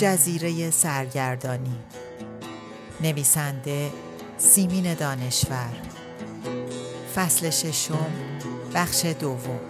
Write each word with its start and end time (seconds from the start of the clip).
جزیره 0.00 0.70
سرگردانی. 0.70 1.78
نویسنده 3.00 3.90
سیمین 4.38 4.94
دانشور. 4.94 5.72
فصل 7.14 7.50
ششم 7.50 8.10
بخش 8.74 9.04
دوم. 9.04 9.60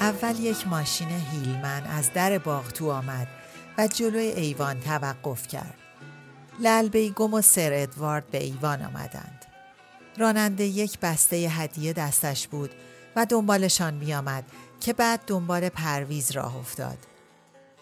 اول 0.00 0.38
یک 0.38 0.66
ماشین 0.66 1.08
هیلمن 1.08 1.82
از 1.86 2.12
در 2.12 2.38
باغ 2.38 2.68
تو 2.68 2.90
آمد. 2.90 3.37
و 3.78 3.86
جلوی 3.86 4.26
ایوان 4.26 4.80
توقف 4.80 5.48
کرد. 5.48 5.78
لل 6.60 6.88
بیگم 6.88 7.34
و 7.34 7.40
سر 7.40 7.70
ادوارد 7.72 8.30
به 8.30 8.42
ایوان 8.44 8.82
آمدند. 8.82 9.44
راننده 10.16 10.64
یک 10.64 10.98
بسته 10.98 11.36
هدیه 11.36 11.92
دستش 11.92 12.48
بود 12.48 12.70
و 13.16 13.26
دنبالشان 13.26 13.94
می 13.94 14.14
آمد 14.14 14.44
که 14.80 14.92
بعد 14.92 15.20
دنبال 15.26 15.68
پرویز 15.68 16.30
راه 16.30 16.56
افتاد. 16.56 16.98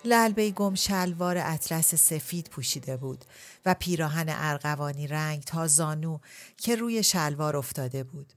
لل 0.05 0.33
بیگم 0.33 0.75
شلوار 0.75 1.39
اطلس 1.39 1.95
سفید 1.95 2.49
پوشیده 2.49 2.97
بود 2.97 3.25
و 3.67 3.75
پیراهن 3.75 4.27
ارغوانی 4.29 5.07
رنگ 5.07 5.43
تا 5.43 5.67
زانو 5.67 6.19
که 6.57 6.77
روی 6.77 7.03
شلوار 7.03 7.57
افتاده 7.57 8.05
بود. 8.05 8.33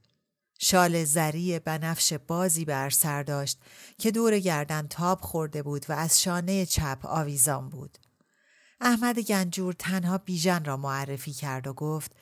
شال 0.61 1.03
زری 1.03 1.59
بنفش 1.59 2.13
بازی 2.13 2.65
بر 2.65 2.89
سر 2.89 3.23
داشت 3.23 3.59
که 3.97 4.11
دور 4.11 4.39
گردن 4.39 4.88
تاب 4.88 5.21
خورده 5.21 5.63
بود 5.63 5.85
و 5.89 5.93
از 5.93 6.21
شانه 6.21 6.65
چپ 6.65 6.99
آویزان 7.03 7.69
بود. 7.69 7.97
احمد 8.81 9.19
گنجور 9.19 9.73
تنها 9.73 10.17
بیژن 10.17 10.65
را 10.65 10.77
معرفی 10.77 11.33
کرد 11.33 11.67
و 11.67 11.73
گفت 11.73 12.15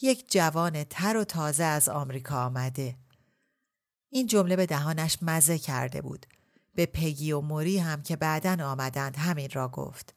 یک 0.00 0.32
جوان 0.32 0.84
تر 0.84 1.16
و 1.16 1.24
تازه 1.24 1.64
از 1.64 1.88
آمریکا 1.88 2.44
آمده. 2.44 2.96
این 4.10 4.26
جمله 4.26 4.56
به 4.56 4.66
دهانش 4.66 5.18
مزه 5.22 5.58
کرده 5.58 6.02
بود. 6.02 6.26
به 6.74 6.86
پگی 6.86 7.32
و 7.32 7.40
موری 7.40 7.78
هم 7.78 8.02
که 8.02 8.16
بعدا 8.16 8.66
آمدند 8.66 9.16
همین 9.16 9.50
را 9.52 9.68
گفت. 9.68 10.14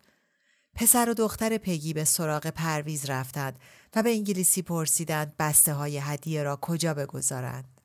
پسر 0.75 1.09
و 1.09 1.13
دختر 1.13 1.57
پگی 1.57 1.93
به 1.93 2.03
سراغ 2.03 2.47
پرویز 2.47 3.09
رفتند 3.09 3.59
و 3.95 4.03
به 4.03 4.09
انگلیسی 4.09 4.61
پرسیدند 4.61 5.37
بسته 5.39 5.73
های 5.73 5.97
هدیه 5.97 6.43
را 6.43 6.55
کجا 6.61 6.93
بگذارند. 6.93 7.81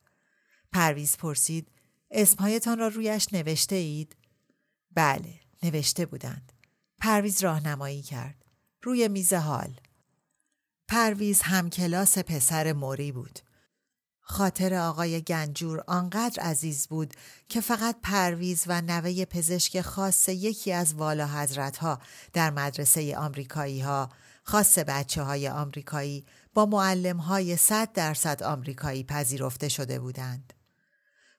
پرویز 0.71 1.17
پرسید 1.17 1.67
اسمهایتان 2.11 2.79
را 2.79 2.87
رویش 2.87 3.33
نوشته 3.33 3.75
اید؟ 3.75 4.15
بله 4.91 5.33
نوشته 5.63 6.05
بودند. 6.05 6.51
پرویز 6.99 7.43
راهنمایی 7.43 8.01
کرد. 8.01 8.45
روی 8.81 9.07
میز 9.07 9.33
هال. 9.33 9.79
پرویز 10.87 11.41
هم 11.41 11.69
کلاس 11.69 12.17
پسر 12.17 12.73
موری 12.73 13.11
بود. 13.11 13.39
خاطر 14.25 14.73
آقای 14.73 15.21
گنجور 15.21 15.83
آنقدر 15.87 16.43
عزیز 16.43 16.87
بود 16.87 17.13
که 17.49 17.61
فقط 17.61 17.95
پرویز 18.03 18.63
و 18.67 18.81
نوه 18.81 19.25
پزشک 19.25 19.81
خاص 19.81 20.29
یکی 20.29 20.71
از 20.71 20.93
والا 20.93 21.27
حضرت 21.27 21.77
ها 21.77 21.99
در 22.33 22.49
مدرسه 22.49 23.17
آمریکایی 23.17 23.81
ها 23.81 24.09
خاص 24.43 24.79
بچه 24.79 25.23
های 25.23 25.49
آمریکایی 25.49 26.25
با 26.53 26.65
معلم 26.65 27.17
های 27.17 27.57
صد 27.57 27.93
درصد 27.93 28.43
آمریکایی 28.43 29.03
پذیرفته 29.03 29.69
شده 29.69 29.99
بودند. 29.99 30.53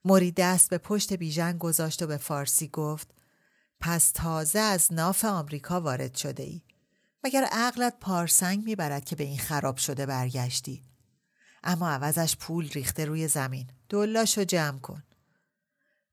موری 0.05 0.33
دست 0.33 0.71
به 0.71 0.79
پشت 0.79 1.13
بیژن 1.13 1.59
گذاشت 1.59 2.03
و 2.03 2.07
به 2.07 2.17
فارسی 2.17 2.69
گفت 2.69 3.15
پس 3.81 4.11
تازه 4.11 4.59
از 4.59 4.93
ناف 4.93 5.25
آمریکا 5.25 5.81
وارد 5.81 6.15
شده 6.15 6.43
ای. 6.43 6.63
مگر 7.25 7.45
عقلت 7.53 7.95
پارسنگ 8.01 8.65
می‌برد 8.65 9.05
که 9.05 9.17
به 9.17 9.25
این 9.25 9.39
خراب 9.39 9.77
شده 9.77 10.07
برگشتی. 10.07 10.85
اما 11.65 11.91
عوضش 11.91 12.37
پول 12.37 12.69
ریخته 12.69 13.05
روی 13.05 13.29
زمین. 13.29 13.71
دلاشو 13.89 14.45
جمع 14.45 14.79
کن. 14.79 15.03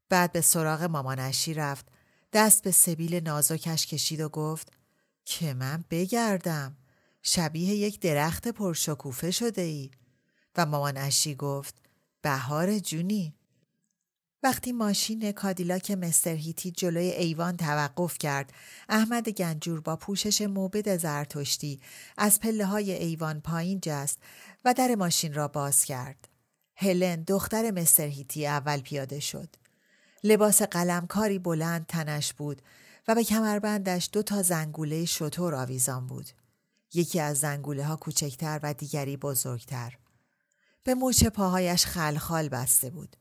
بعد 0.09 0.31
به 0.31 0.41
سراغ 0.41 0.83
مامانشی 0.83 1.53
رفت. 1.53 1.87
دست 2.33 2.63
به 2.63 2.71
سبیل 2.71 3.15
نازکش 3.15 3.87
کشید 3.87 4.19
و 4.19 4.29
گفت 4.29 4.71
که 5.25 5.53
من 5.53 5.83
بگردم. 5.89 6.77
شبیه 7.23 7.75
یک 7.75 7.99
درخت 7.99 8.47
پرشکوفه 8.47 9.31
شده 9.31 9.61
ای. 9.61 9.91
و 10.55 10.65
مامان 10.65 10.97
اشی 10.97 11.35
گفت 11.35 11.75
بهار 12.21 12.79
جونی. 12.79 13.35
وقتی 14.43 14.71
ماشین 14.71 15.31
کادیلاک 15.31 15.91
مستر 15.91 16.35
هیتی 16.35 16.71
جلوی 16.71 17.05
ایوان 17.11 17.57
توقف 17.57 18.17
کرد 18.17 18.53
احمد 18.89 19.29
گنجور 19.29 19.81
با 19.81 19.95
پوشش 19.95 20.41
موبد 20.41 20.97
زرتشتی 20.97 21.79
از 22.17 22.39
پله 22.39 22.65
های 22.65 22.91
ایوان 22.91 23.41
پایین 23.41 23.79
جست 23.81 24.19
و 24.65 24.73
در 24.73 24.95
ماشین 24.95 25.33
را 25.33 25.47
باز 25.47 25.85
کرد. 25.85 26.27
هلن 26.75 27.23
دختر 27.23 27.71
مستر 27.71 28.07
هیتی 28.07 28.47
اول 28.47 28.79
پیاده 28.79 29.19
شد. 29.19 29.55
لباس 30.23 30.61
قلمکاری 30.61 31.39
بلند 31.39 31.85
تنش 31.85 32.33
بود 32.33 32.61
و 33.07 33.15
به 33.15 33.23
کمربندش 33.23 34.09
دو 34.13 34.23
تا 34.23 34.41
زنگوله 34.41 35.05
شطور 35.05 35.55
آویزان 35.55 36.07
بود. 36.07 36.29
یکی 36.93 37.19
از 37.19 37.39
زنگوله 37.39 37.85
ها 37.85 37.95
کوچکتر 37.95 38.59
و 38.63 38.73
دیگری 38.73 39.17
بزرگتر 39.17 39.97
به 40.83 40.95
موچه 40.95 41.29
پاهایش 41.29 41.85
خلخال 41.85 42.49
بسته 42.49 42.89
بود 42.89 43.15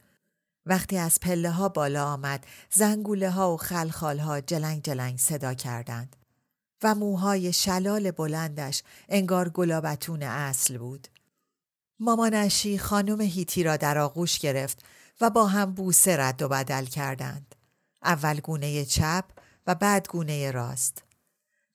وقتی 0.66 0.98
از 0.98 1.20
پله 1.20 1.50
ها 1.50 1.68
بالا 1.68 2.06
آمد 2.06 2.46
زنگوله 2.70 3.30
ها 3.30 3.54
و 3.54 3.56
خلخال 3.56 4.18
ها 4.18 4.40
جلنگ 4.40 4.82
جلنگ 4.82 5.18
صدا 5.18 5.54
کردند 5.54 6.16
و 6.82 6.94
موهای 6.94 7.52
شلال 7.52 8.10
بلندش 8.10 8.82
انگار 9.08 9.48
گلابتون 9.48 10.22
اصل 10.22 10.78
بود. 10.78 11.08
مامانشی 11.98 12.78
خانم 12.78 13.20
هیتی 13.20 13.62
را 13.62 13.76
در 13.76 13.98
آغوش 13.98 14.38
گرفت 14.38 14.84
و 15.20 15.30
با 15.30 15.46
هم 15.46 15.74
بوسه 15.74 16.16
رد 16.16 16.42
و 16.42 16.48
بدل 16.48 16.84
کردند. 16.84 17.54
اول 18.02 18.40
گونه 18.40 18.84
چپ 18.84 19.24
و 19.66 19.74
بعد 19.74 20.08
گونه 20.08 20.50
راست. 20.50 21.02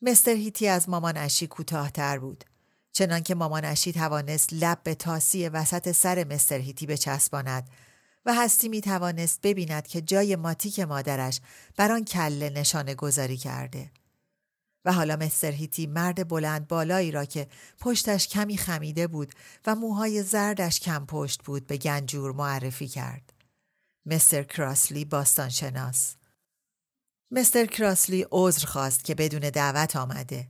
مستر 0.08 0.32
هیتی 0.32 0.68
از 0.68 0.90
مامان 0.90 1.18
اشی 1.18 1.48
کوتاهتر 1.48 2.20
بود. 2.20 2.44
چنانکه 2.92 3.36
مامان 3.36 3.66
اشی 3.66 3.94
توانست 3.94 4.50
لب 4.52 4.84
به 4.84 4.96
تاسی 4.96 5.50
وسط 5.50 5.92
سر 5.92 6.24
مستر 6.24 6.58
هیتی 6.58 6.86
بچسباند 6.86 7.70
و 8.26 8.34
هستی 8.34 8.70
می 8.70 8.82
توانست 8.82 9.42
ببیند 9.42 9.88
که 9.88 10.02
جای 10.02 10.36
ماتیک 10.36 10.80
مادرش 10.80 11.42
بر 11.78 11.92
آن 11.92 12.06
کله 12.06 12.50
نشانه 12.50 12.96
گذاری 12.96 13.38
کرده. 13.38 13.92
و 14.86 14.94
حالا 14.94 15.16
مستر 15.16 15.52
هیتی 15.52 15.88
مرد 15.88 16.28
بلند 16.28 16.68
بالایی 16.68 17.12
را 17.12 17.26
که 17.26 17.48
پشتش 17.80 18.28
کمی 18.28 18.58
خمیده 18.58 19.08
بود 19.08 19.32
و 19.68 19.76
موهای 19.76 20.24
زردش 20.24 20.80
کم 20.80 21.06
پشت 21.06 21.44
بود 21.44 21.68
به 21.68 21.78
گنجور 21.78 22.32
معرفی 22.32 22.88
کرد. 22.88 23.34
مستر 24.06 24.44
کراسلی 24.44 25.06
باستان 25.06 25.50
شناس. 25.50 26.16
مستر 27.36 27.66
کراسلی 27.66 28.26
عذر 28.32 28.66
خواست 28.66 29.04
که 29.04 29.16
بدون 29.16 29.40
دعوت 29.40 29.96
آمده. 29.96 30.48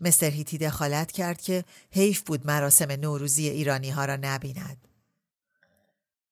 مستر 0.00 0.30
هیتی 0.30 0.58
دخالت 0.58 1.12
کرد 1.12 1.40
که 1.40 1.64
حیف 1.90 2.22
بود 2.22 2.46
مراسم 2.46 2.92
نوروزی 2.92 3.48
ایرانی 3.48 3.90
ها 3.90 4.04
را 4.04 4.16
نبیند. 4.22 4.88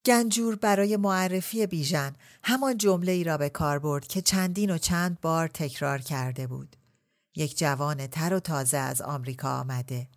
گنجور 0.05 0.55
برای 0.55 0.97
معرفی 0.97 1.67
بیژن 1.67 2.15
همان 2.43 2.77
جمله 2.77 3.11
ای 3.11 3.23
را 3.23 3.37
به 3.37 3.49
کار 3.49 3.79
برد 3.79 4.07
که 4.07 4.21
چندین 4.21 4.69
و 4.71 4.77
چند 4.77 5.21
بار 5.21 5.47
تکرار 5.47 5.99
کرده 5.99 6.47
بود. 6.47 6.75
یک 7.35 7.57
جوان 7.57 8.07
تر 8.07 8.33
و 8.33 8.39
تازه 8.39 8.77
از 8.77 9.01
آمریکا 9.01 9.59
آمده. 9.59 10.07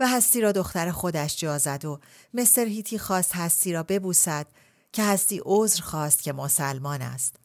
و 0.00 0.08
هستی 0.08 0.40
را 0.40 0.52
دختر 0.52 0.90
خودش 0.90 1.36
جا 1.36 1.58
زد 1.58 1.84
و 1.84 2.00
مستر 2.34 2.66
هیتی 2.66 2.98
خواست 2.98 3.36
هستی 3.36 3.72
را 3.72 3.82
ببوسد 3.82 4.46
که 4.92 5.04
هستی 5.04 5.40
عذر 5.44 5.82
خواست 5.82 6.22
که 6.22 6.32
مسلمان 6.32 7.02
است. 7.02 7.36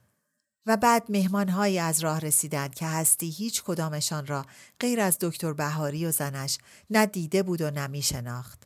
و 0.65 0.77
بعد 0.77 1.03
مهمانهایی 1.09 1.79
از 1.79 1.99
راه 2.03 2.19
رسیدند 2.19 2.75
که 2.75 2.85
هستی 2.85 3.29
هیچ 3.29 3.63
کدامشان 3.63 4.27
را 4.27 4.45
غیر 4.79 5.01
از 5.01 5.17
دکتر 5.21 5.53
بهاری 5.53 6.05
و 6.05 6.11
زنش 6.11 6.57
نه 6.89 7.05
دیده 7.05 7.43
بود 7.43 7.61
و 7.61 7.71
نه 7.71 8.01
شناخت. 8.01 8.65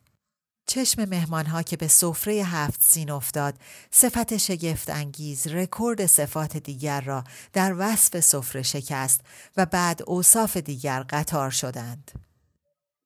چشم 0.68 1.06
مهمانها 1.06 1.62
که 1.62 1.78
به 1.78 1.88
سفره 1.88 2.34
هفت 2.34 2.82
سین 2.82 3.12
افتاد 3.12 3.56
صفت 3.92 4.38
شگفت 4.38 4.90
انگیز 4.90 5.48
رکورد 5.48 6.06
صفات 6.06 6.58
دیگر 6.58 7.02
را 7.02 7.24
در 7.54 7.76
وصف 7.78 8.20
سفره 8.20 8.62
شکست 8.62 9.22
و 9.58 9.66
بعد 9.66 10.02
اوصاف 10.08 10.58
دیگر 10.58 11.04
قطار 11.10 11.50
شدند. 11.50 12.12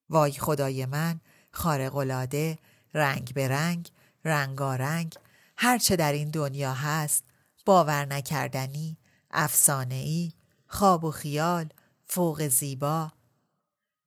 وای 0.10 0.31
خدای 0.31 0.86
من 0.86 1.19
خارقلاده 1.51 2.57
رنگ 2.94 3.34
به 3.34 3.48
رنگ 3.48 3.89
رنگارنگ 4.25 5.16
هرچه 5.57 5.96
در 5.96 6.12
این 6.12 6.30
دنیا 6.30 6.74
هست 6.74 7.24
باور 7.65 8.06
نکردنی 8.06 8.98
افسانه 9.31 9.95
ای 9.95 10.33
خواب 10.68 11.04
و 11.04 11.12
خیال 11.12 11.69
فوق 12.06 12.48
زیبا. 12.48 13.12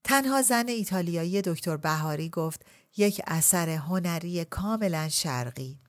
تنها 0.05 0.43
زن 0.43 0.69
ایتالیایی 0.69 1.43
دکتر 1.43 1.77
بهاری 1.77 2.29
گفت 2.29 2.67
یک 2.97 3.23
اثر 3.27 3.69
هنری 3.69 4.45
کاملا 4.45 5.09
شرقی 5.09 5.81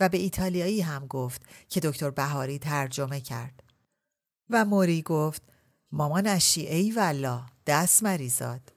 و 0.00 0.08
به 0.08 0.18
ایتالیایی 0.18 0.80
هم 0.80 1.06
گفت 1.06 1.42
که 1.68 1.80
دکتر 1.80 2.10
بهاری 2.10 2.58
ترجمه 2.58 3.20
کرد. 3.20 3.62
و 4.50 4.64
موری 4.64 5.02
گفت 5.02 5.42
مامانشی 5.92 6.66
ای 6.66 6.90
والا 6.90 7.46
دست 7.66 8.02
مریزاد 8.02 8.75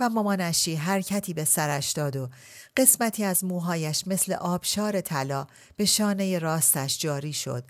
و 0.00 0.08
مامانشی 0.08 0.74
حرکتی 0.74 1.34
به 1.34 1.44
سرش 1.44 1.92
داد 1.92 2.16
و 2.16 2.28
قسمتی 2.76 3.24
از 3.24 3.44
موهایش 3.44 4.06
مثل 4.06 4.32
آبشار 4.32 5.00
طلا 5.00 5.46
به 5.76 5.84
شانه 5.84 6.38
راستش 6.38 6.98
جاری 6.98 7.32
شد 7.32 7.64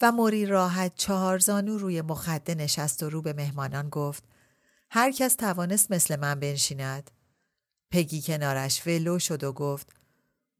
و 0.00 0.12
موری 0.12 0.46
راحت 0.46 0.92
چهار 0.96 1.38
زانو 1.38 1.78
روی 1.78 2.02
مخده 2.02 2.54
نشست 2.54 3.02
و 3.02 3.10
رو 3.10 3.22
به 3.22 3.32
مهمانان 3.32 3.88
گفت 3.88 4.24
هر 4.90 5.12
کس 5.12 5.34
توانست 5.34 5.92
مثل 5.92 6.16
من 6.16 6.40
بنشیند. 6.40 7.10
پگی 7.90 8.22
کنارش 8.22 8.86
ولو 8.86 9.18
شد 9.18 9.44
و 9.44 9.52
گفت 9.52 9.92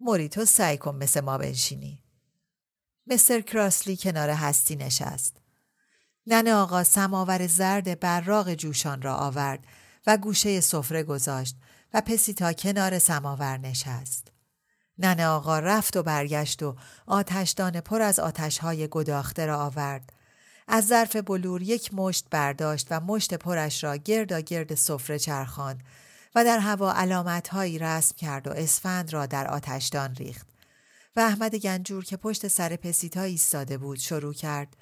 موری 0.01 0.29
تو 0.29 0.45
سعی 0.45 0.79
کن 0.79 0.97
مثل 0.97 1.21
ما 1.21 1.39
بنشینی. 1.39 2.03
مستر 3.07 3.41
کراسلی 3.41 3.97
کنار 3.97 4.31
هستی 4.31 4.77
نشست. 4.77 5.37
نن 6.27 6.49
آقا 6.49 6.85
سماور 6.85 7.47
زرد 7.47 8.01
براغ 8.01 8.55
جوشان 8.55 9.03
را 9.03 9.15
آورد 9.15 9.67
و 10.07 10.17
گوشه 10.17 10.61
سفره 10.61 11.03
گذاشت 11.03 11.57
و 11.95 12.01
پسیتا 12.01 12.53
کنار 12.53 12.99
سماور 12.99 13.59
نشست. 13.59 14.29
نن 14.99 15.21
آقا 15.21 15.59
رفت 15.59 15.97
و 15.97 16.03
برگشت 16.03 16.63
و 16.63 16.77
آتشدان 17.07 17.81
پر 17.81 18.03
از 18.03 18.19
آتشهای 18.19 18.89
گداخته 18.91 19.47
را 19.47 19.59
آورد. 19.59 20.13
از 20.69 20.87
ظرف 20.87 21.17
بلور 21.17 21.63
یک 21.63 21.95
مشت 21.95 22.27
برداشت 22.31 22.87
و 22.91 23.01
مشت 23.01 23.35
پرش 23.35 23.85
را 23.85 23.97
گردا 23.97 24.41
گرد 24.41 24.75
سفره 24.75 25.19
چرخاند 25.19 25.83
و 26.35 26.45
در 26.45 26.59
هوا 26.59 26.93
علامتهایی 26.93 27.79
رسم 27.79 28.17
کرد 28.17 28.47
و 28.47 28.51
اسفند 28.51 29.13
را 29.13 29.27
در 29.27 29.49
آتشدان 29.49 30.15
ریخت. 30.15 30.47
و 31.17 31.21
احمد 31.21 31.55
گنجور 31.55 32.05
که 32.05 32.17
پشت 32.17 32.49
سر 32.49 32.77
پسیتا 32.77 33.23
ایستاده 33.23 33.79
بود 33.79 33.99
شروع 33.99 34.35
کرد 34.35 34.77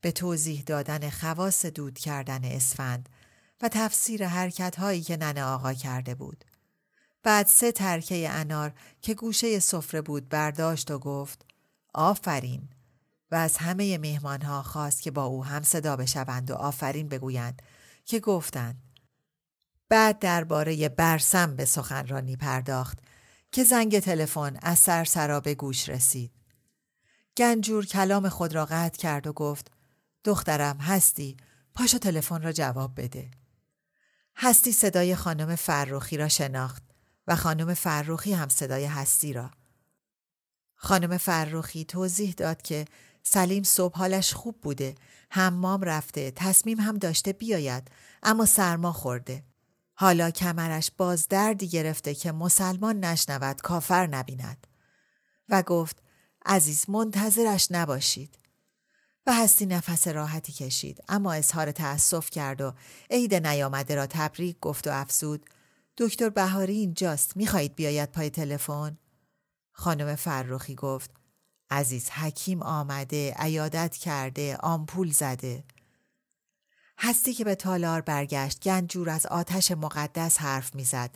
به 0.00 0.12
توضیح 0.12 0.62
دادن 0.66 1.10
خواص 1.10 1.66
دود 1.66 1.98
کردن 1.98 2.44
اسفند 2.44 3.08
و 3.64 3.68
تفسیر 3.68 4.26
حرکت 4.26 4.76
هایی 4.76 5.02
که 5.02 5.16
ننه 5.16 5.44
آقا 5.44 5.72
کرده 5.72 6.14
بود. 6.14 6.44
بعد 7.22 7.46
سه 7.46 7.72
ترکه 7.72 8.30
انار 8.30 8.72
که 9.00 9.14
گوشه 9.14 9.58
سفره 9.58 10.00
بود 10.02 10.28
برداشت 10.28 10.90
و 10.90 10.98
گفت 10.98 11.46
آفرین 11.94 12.68
و 13.30 13.34
از 13.34 13.56
همه 13.56 13.98
مهمان 13.98 14.42
ها 14.42 14.62
خواست 14.62 15.02
که 15.02 15.10
با 15.10 15.24
او 15.24 15.44
هم 15.44 15.62
صدا 15.62 15.96
بشوند 15.96 16.50
و 16.50 16.54
آفرین 16.54 17.08
بگویند 17.08 17.62
که 18.04 18.20
گفتند. 18.20 18.82
بعد 19.88 20.18
درباره 20.18 20.88
برسم 20.88 21.56
به 21.56 21.64
سخنرانی 21.64 22.36
پرداخت 22.36 22.98
که 23.52 23.64
زنگ 23.64 23.98
تلفن 23.98 24.56
از 24.62 24.78
سرسرا 24.78 25.40
به 25.40 25.54
گوش 25.54 25.88
رسید. 25.88 26.32
گنجور 27.36 27.86
کلام 27.86 28.28
خود 28.28 28.54
را 28.54 28.64
قطع 28.64 28.98
کرد 28.98 29.26
و 29.26 29.32
گفت 29.32 29.70
دخترم 30.24 30.78
هستی 30.78 31.36
پاشو 31.74 31.98
تلفن 31.98 32.42
را 32.42 32.52
جواب 32.52 33.00
بده. 33.00 33.30
هستی 34.36 34.72
صدای 34.72 35.16
خانم 35.16 35.56
فرخی 35.56 36.16
را 36.16 36.28
شناخت 36.28 36.82
و 37.26 37.36
خانم 37.36 37.74
فرخی 37.74 38.32
هم 38.32 38.48
صدای 38.48 38.84
هستی 38.84 39.32
را. 39.32 39.50
خانم 40.74 41.18
فرخی 41.18 41.84
توضیح 41.84 42.34
داد 42.36 42.62
که 42.62 42.84
سلیم 43.22 43.62
صبح 43.62 43.98
حالش 43.98 44.34
خوب 44.34 44.60
بوده، 44.60 44.94
حمام 45.30 45.82
رفته، 45.82 46.30
تصمیم 46.30 46.80
هم 46.80 46.98
داشته 46.98 47.32
بیاید، 47.32 47.88
اما 48.22 48.46
سرما 48.46 48.92
خورده. 48.92 49.44
حالا 49.94 50.30
کمرش 50.30 50.90
باز 50.96 51.28
دردی 51.28 51.68
گرفته 51.68 52.14
که 52.14 52.32
مسلمان 52.32 53.04
نشنود 53.04 53.60
کافر 53.60 54.06
نبیند. 54.06 54.66
و 55.48 55.62
گفت 55.62 56.02
عزیز 56.46 56.90
منتظرش 56.90 57.68
نباشید. 57.70 58.38
و 59.26 59.32
هستی 59.32 59.66
نفس 59.66 60.08
راحتی 60.08 60.52
کشید. 60.52 61.04
اما 61.08 61.32
اظهار 61.32 61.72
تأسف 61.72 62.30
کرد 62.30 62.60
و 62.60 62.72
عید 63.10 63.34
نیامده 63.34 63.94
را 63.94 64.06
تبریک 64.06 64.60
گفت 64.60 64.86
و 64.86 64.90
افزود. 64.90 65.46
دکتر 65.96 66.28
بهاری 66.28 66.74
اینجاست. 66.74 67.36
می‌خواهید 67.36 67.74
بیاید 67.74 68.12
پای 68.12 68.30
تلفن؟ 68.30 68.98
خانم 69.72 70.14
فرخی 70.14 70.74
گفت. 70.74 71.10
عزیز 71.70 72.10
حکیم 72.10 72.62
آمده 72.62 73.34
عیادت 73.36 73.96
کرده 73.96 74.56
آمپول 74.56 75.10
زده. 75.10 75.64
هستی 76.98 77.34
که 77.34 77.44
به 77.44 77.54
تالار 77.54 78.00
برگشت 78.00 78.62
گنجور 78.62 79.10
از 79.10 79.26
آتش 79.26 79.70
مقدس 79.70 80.38
حرف 80.38 80.74
می‌زد 80.74 81.10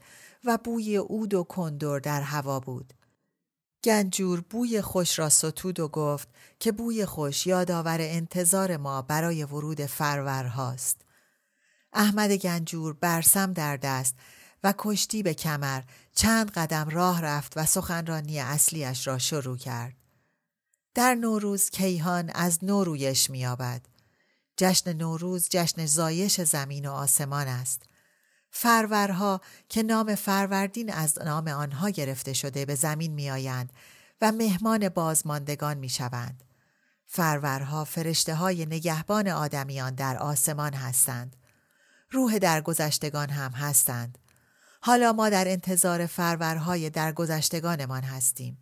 و 0.44 0.58
بوی 0.64 0.96
اود 0.96 1.34
و 1.34 1.44
کندور 1.44 2.00
در 2.00 2.22
هوا 2.22 2.60
بود. 2.60 2.94
گنجور 3.84 4.40
بوی 4.40 4.82
خوش 4.82 5.18
را 5.18 5.28
ستود 5.28 5.80
و 5.80 5.88
گفت 5.88 6.28
که 6.60 6.72
بوی 6.72 7.06
خوش 7.06 7.46
یادآور 7.46 7.98
انتظار 8.00 8.76
ما 8.76 9.02
برای 9.02 9.44
ورود 9.44 9.86
فرورهاست. 9.86 11.00
احمد 11.92 12.32
گنجور 12.32 12.92
برسم 12.92 13.52
در 13.52 13.76
دست 13.76 14.16
و 14.64 14.74
کشتی 14.78 15.22
به 15.22 15.34
کمر 15.34 15.82
چند 16.14 16.50
قدم 16.50 16.88
راه 16.88 17.22
رفت 17.22 17.52
و 17.56 17.66
سخنرانی 17.66 18.38
اصلیش 18.38 19.06
را 19.06 19.18
شروع 19.18 19.56
کرد. 19.56 19.94
در 20.94 21.14
نوروز 21.14 21.70
کیهان 21.70 22.30
از 22.30 22.64
نورویش 22.64 23.30
میابد. 23.30 23.86
جشن 24.56 24.92
نوروز 24.92 25.48
جشن 25.50 25.86
زایش 25.86 26.40
زمین 26.40 26.88
و 26.88 26.92
آسمان 26.92 27.48
است. 27.48 27.82
فرورها 28.50 29.40
که 29.68 29.82
نام 29.82 30.14
فروردین 30.14 30.92
از 30.92 31.18
نام 31.18 31.48
آنها 31.48 31.90
گرفته 31.90 32.32
شده 32.32 32.64
به 32.64 32.74
زمین 32.74 33.12
میآیند 33.12 33.72
و 34.20 34.32
مهمان 34.32 34.88
بازماندگان 34.88 35.76
می‌شوند. 35.76 36.44
فرورها 37.06 37.84
فرشته 37.84 38.34
های 38.34 38.66
نگهبان 38.66 39.28
آدمیان 39.28 39.94
در 39.94 40.16
آسمان 40.16 40.74
هستند. 40.74 41.36
روح 42.10 42.38
درگذشتگان 42.38 43.30
هم 43.30 43.50
هستند. 43.50 44.18
حالا 44.80 45.12
ما 45.12 45.28
در 45.28 45.48
انتظار 45.48 46.06
فرورهای 46.06 46.90
درگذشتگانمان 46.90 48.02
هستیم. 48.02 48.58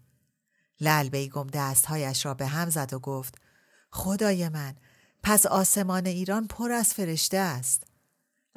لل 0.80 1.08
بیگم 1.08 1.46
دستهایش 1.46 2.26
را 2.26 2.34
به 2.34 2.46
هم 2.46 2.70
زد 2.70 2.92
و 2.92 2.98
گفت 2.98 3.34
خدای 3.90 4.48
من 4.48 4.74
پس 5.22 5.46
آسمان 5.46 6.06
ایران 6.06 6.46
پر 6.46 6.72
از 6.72 6.94
فرشته 6.94 7.38
است. 7.38 7.82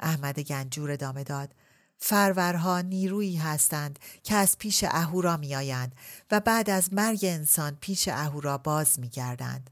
احمد 0.00 0.40
گنجور 0.40 0.90
ادامه 0.90 1.24
داد 1.24 1.54
فرورها 1.98 2.80
نیرویی 2.80 3.36
هستند 3.36 3.98
که 4.22 4.34
از 4.34 4.58
پیش 4.58 4.84
اهورا 4.84 5.36
میآیند 5.36 5.94
و 6.30 6.40
بعد 6.40 6.70
از 6.70 6.92
مرگ 6.92 7.20
انسان 7.22 7.76
پیش 7.80 8.08
اهورا 8.08 8.58
باز 8.58 9.00
میگردند 9.00 9.70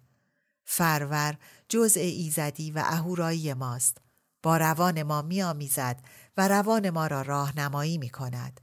فرور 0.64 1.38
جزء 1.68 2.00
ایزدی 2.00 2.70
و 2.70 2.82
اهورایی 2.86 3.54
ماست 3.54 3.98
با 4.42 4.56
روان 4.56 5.02
ما 5.02 5.22
میآمیزد 5.22 6.00
و 6.36 6.48
روان 6.48 6.90
ما 6.90 7.06
را 7.06 7.22
راهنمایی 7.22 7.98
می 7.98 8.10
کند. 8.10 8.60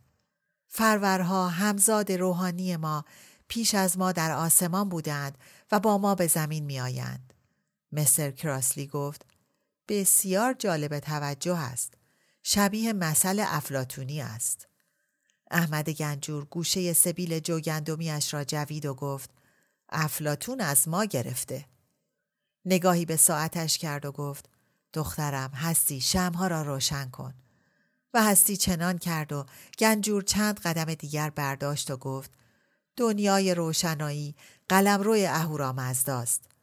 فرورها 0.67 1.48
همزاد 1.48 2.12
روحانی 2.12 2.77
ما 2.77 3.05
پیش 3.48 3.75
از 3.75 3.98
ما 3.98 4.12
در 4.12 4.31
آسمان 4.31 4.89
بودند 4.89 5.38
و 5.72 5.79
با 5.79 5.98
ما 5.98 6.15
به 6.15 6.27
زمین 6.27 6.65
می 6.65 6.79
آیند. 6.79 7.34
مستر 7.91 8.31
کراسلی 8.31 8.88
گفت 8.88 9.25
بسیار 9.87 10.53
جالب 10.53 10.99
توجه 10.99 11.57
است. 11.57 11.93
شبیه 12.43 12.93
مسئله 12.93 13.43
افلاتونی 13.47 14.21
است. 14.21 14.67
احمد 15.51 15.89
گنجور 15.89 16.45
گوشه 16.45 16.93
سبیل 16.93 17.39
جوگندمیش 17.39 18.33
را 18.33 18.43
جوید 18.43 18.85
و 18.85 18.93
گفت 18.93 19.29
افلاتون 19.89 20.61
از 20.61 20.87
ما 20.87 21.05
گرفته. 21.05 21.65
نگاهی 22.65 23.05
به 23.05 23.15
ساعتش 23.15 23.77
کرد 23.77 24.05
و 24.05 24.11
گفت 24.11 24.49
دخترم 24.93 25.49
هستی 25.49 26.01
شمها 26.01 26.47
را 26.47 26.61
روشن 26.61 27.09
کن. 27.09 27.33
و 28.13 28.23
هستی 28.23 28.57
چنان 28.57 28.97
کرد 28.97 29.33
و 29.33 29.45
گنجور 29.79 30.21
چند 30.21 30.59
قدم 30.59 30.93
دیگر 30.93 31.29
برداشت 31.29 31.91
و 31.91 31.97
گفت 31.97 32.31
دنیای 32.97 33.55
روشنایی 33.55 34.35
قلم 34.69 35.01
روی 35.01 35.25
اهورامزداست. 35.25 36.54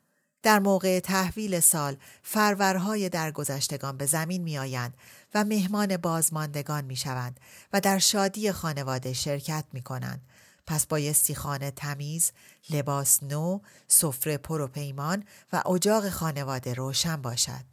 در 0.42 0.58
موقع 0.58 1.00
تحویل 1.00 1.60
سال 1.60 1.96
فرورهای 2.22 3.08
درگذشتگان 3.08 3.96
به 3.96 4.06
زمین 4.06 4.42
می 4.42 4.58
آیند 4.58 4.94
و 5.34 5.44
مهمان 5.44 5.96
بازماندگان 5.96 6.84
می 6.84 6.96
شوند 6.96 7.40
و 7.72 7.80
در 7.80 7.98
شادی 7.98 8.52
خانواده 8.52 9.12
شرکت 9.12 9.64
می 9.72 9.82
کنند. 9.82 10.20
پس 10.66 10.86
بایستی 10.86 11.34
خانه 11.34 11.70
تمیز، 11.70 12.32
لباس 12.70 13.22
نو، 13.22 13.60
سفره 13.88 14.36
پر 14.36 14.60
و 14.60 14.68
پیمان 14.68 15.24
و 15.52 15.62
اجاق 15.66 16.08
خانواده 16.08 16.74
روشن 16.74 17.22
باشد. 17.22 17.64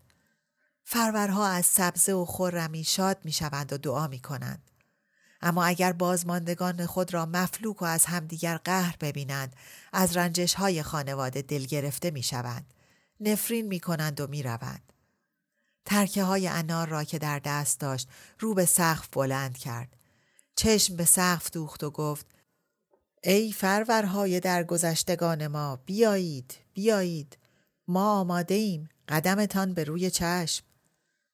فرورها 0.84 1.48
از 1.48 1.66
سبزه 1.66 2.14
و 2.14 2.26
خرمی 2.26 2.84
شاد 2.84 3.18
می 3.24 3.32
شوند 3.32 3.74
و 3.74 3.78
دعا 3.78 4.08
می 4.08 4.20
کنند. 4.20 4.69
اما 5.42 5.66
اگر 5.66 5.94
بازماندگان 5.94 6.86
خود 6.86 7.14
را 7.14 7.26
مفلوک 7.26 7.82
و 7.82 7.86
از 7.86 8.06
همدیگر 8.06 8.58
قهر 8.58 8.96
ببینند 9.02 9.56
از 9.94 10.18
رنجش 10.18 10.54
های 10.54 10.84
خانواده 10.84 11.42
دل 11.42 11.66
گرفته 11.66 12.12
می 12.12 12.24
شوند. 12.24 12.74
نفرین 13.20 13.68
می 13.68 13.80
کنند 13.80 14.22
و 14.22 14.28
می 14.28 14.44
روند. 14.44 14.94
ترکه 15.86 16.24
های 16.24 16.48
انار 16.48 16.88
را 16.88 17.04
که 17.04 17.20
در 17.20 17.40
دست 17.40 17.80
داشت 17.80 18.10
رو 18.40 18.54
به 18.54 18.66
سقف 18.66 19.08
بلند 19.12 19.58
کرد. 19.58 19.96
چشم 20.56 20.96
به 20.96 21.06
سقف 21.06 21.52
دوخت 21.52 21.84
و 21.84 21.90
گفت 21.90 22.26
ای 23.24 23.52
فرورهای 23.52 24.40
درگذشتگان 24.40 25.48
ما 25.48 25.76
بیایید 25.86 26.58
بیایید 26.74 27.38
ما 27.88 28.20
آماده 28.20 28.56
ایم 28.56 28.90
قدمتان 29.08 29.74
به 29.74 29.84
روی 29.84 30.12
چشم 30.12 30.66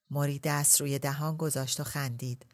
موری 0.10 0.40
دست 0.40 0.82
روی 0.82 1.00
دهان 1.00 1.38
گذاشت 1.38 1.80
و 1.80 1.84
خندید 1.84 2.46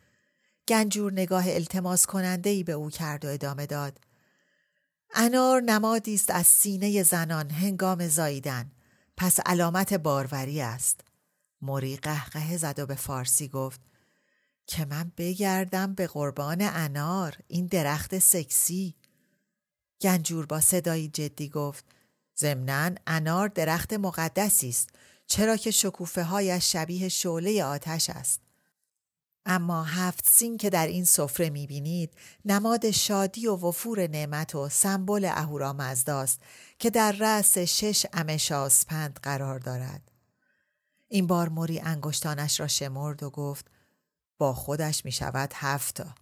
گنجور 0.67 1.11
نگاه 1.13 1.43
التماس 1.47 2.05
کننده 2.05 2.49
ای 2.49 2.63
به 2.63 2.71
او 2.71 2.89
کرد 2.89 3.25
و 3.25 3.27
ادامه 3.27 3.65
داد. 3.65 3.99
انار 5.13 5.61
نمادی 5.61 6.13
است 6.15 6.29
از 6.29 6.47
سینه 6.47 7.03
زنان 7.03 7.49
هنگام 7.49 8.07
زاییدن. 8.07 8.71
پس 9.17 9.39
علامت 9.39 9.93
باروری 9.93 10.61
است. 10.61 11.01
موری 11.61 11.97
قهقه 11.97 12.57
زد 12.57 12.79
و 12.79 12.85
به 12.85 12.95
فارسی 12.95 13.47
گفت 13.47 13.81
که 14.67 14.85
من 14.85 15.11
بگردم 15.17 15.93
به 15.93 16.07
قربان 16.07 16.57
انار 16.61 17.37
این 17.47 17.67
درخت 17.67 18.19
سکسی. 18.19 18.95
گنجور 20.01 20.45
با 20.45 20.59
صدایی 20.59 21.07
جدی 21.07 21.49
گفت 21.49 21.85
ضمنا 22.37 22.91
انار 23.07 23.47
درخت 23.47 23.93
مقدسی 23.93 24.69
است 24.69 24.89
چرا 25.27 25.57
که 25.57 25.71
شکوفه 25.71 26.23
هایش 26.23 26.71
شبیه 26.71 27.09
شعله 27.09 27.63
آتش 27.63 28.09
است. 28.09 28.50
اما 29.45 29.83
هفت 29.83 30.29
سین 30.29 30.57
که 30.57 30.69
در 30.69 30.87
این 30.87 31.05
سفره 31.05 31.49
می‌بینید 31.49 32.13
نماد 32.45 32.91
شادی 32.91 33.47
و 33.47 33.55
وفور 33.55 34.07
نعمت 34.07 34.55
و 34.55 34.69
سمبل 34.69 35.25
اهورامزداست 35.25 36.41
که 36.79 36.89
در 36.89 37.11
رأس 37.11 37.57
شش 37.57 38.05
امشاسپند 38.13 39.19
قرار 39.23 39.59
دارد. 39.59 40.11
این 41.07 41.27
بار 41.27 41.49
موری 41.49 41.79
انگشتانش 41.79 42.59
را 42.59 42.67
شمرد 42.67 43.23
و 43.23 43.29
گفت 43.29 43.65
با 44.37 44.53
خودش 44.53 45.05
می 45.05 45.11
شود 45.11 45.51
هفتا. 45.55 46.15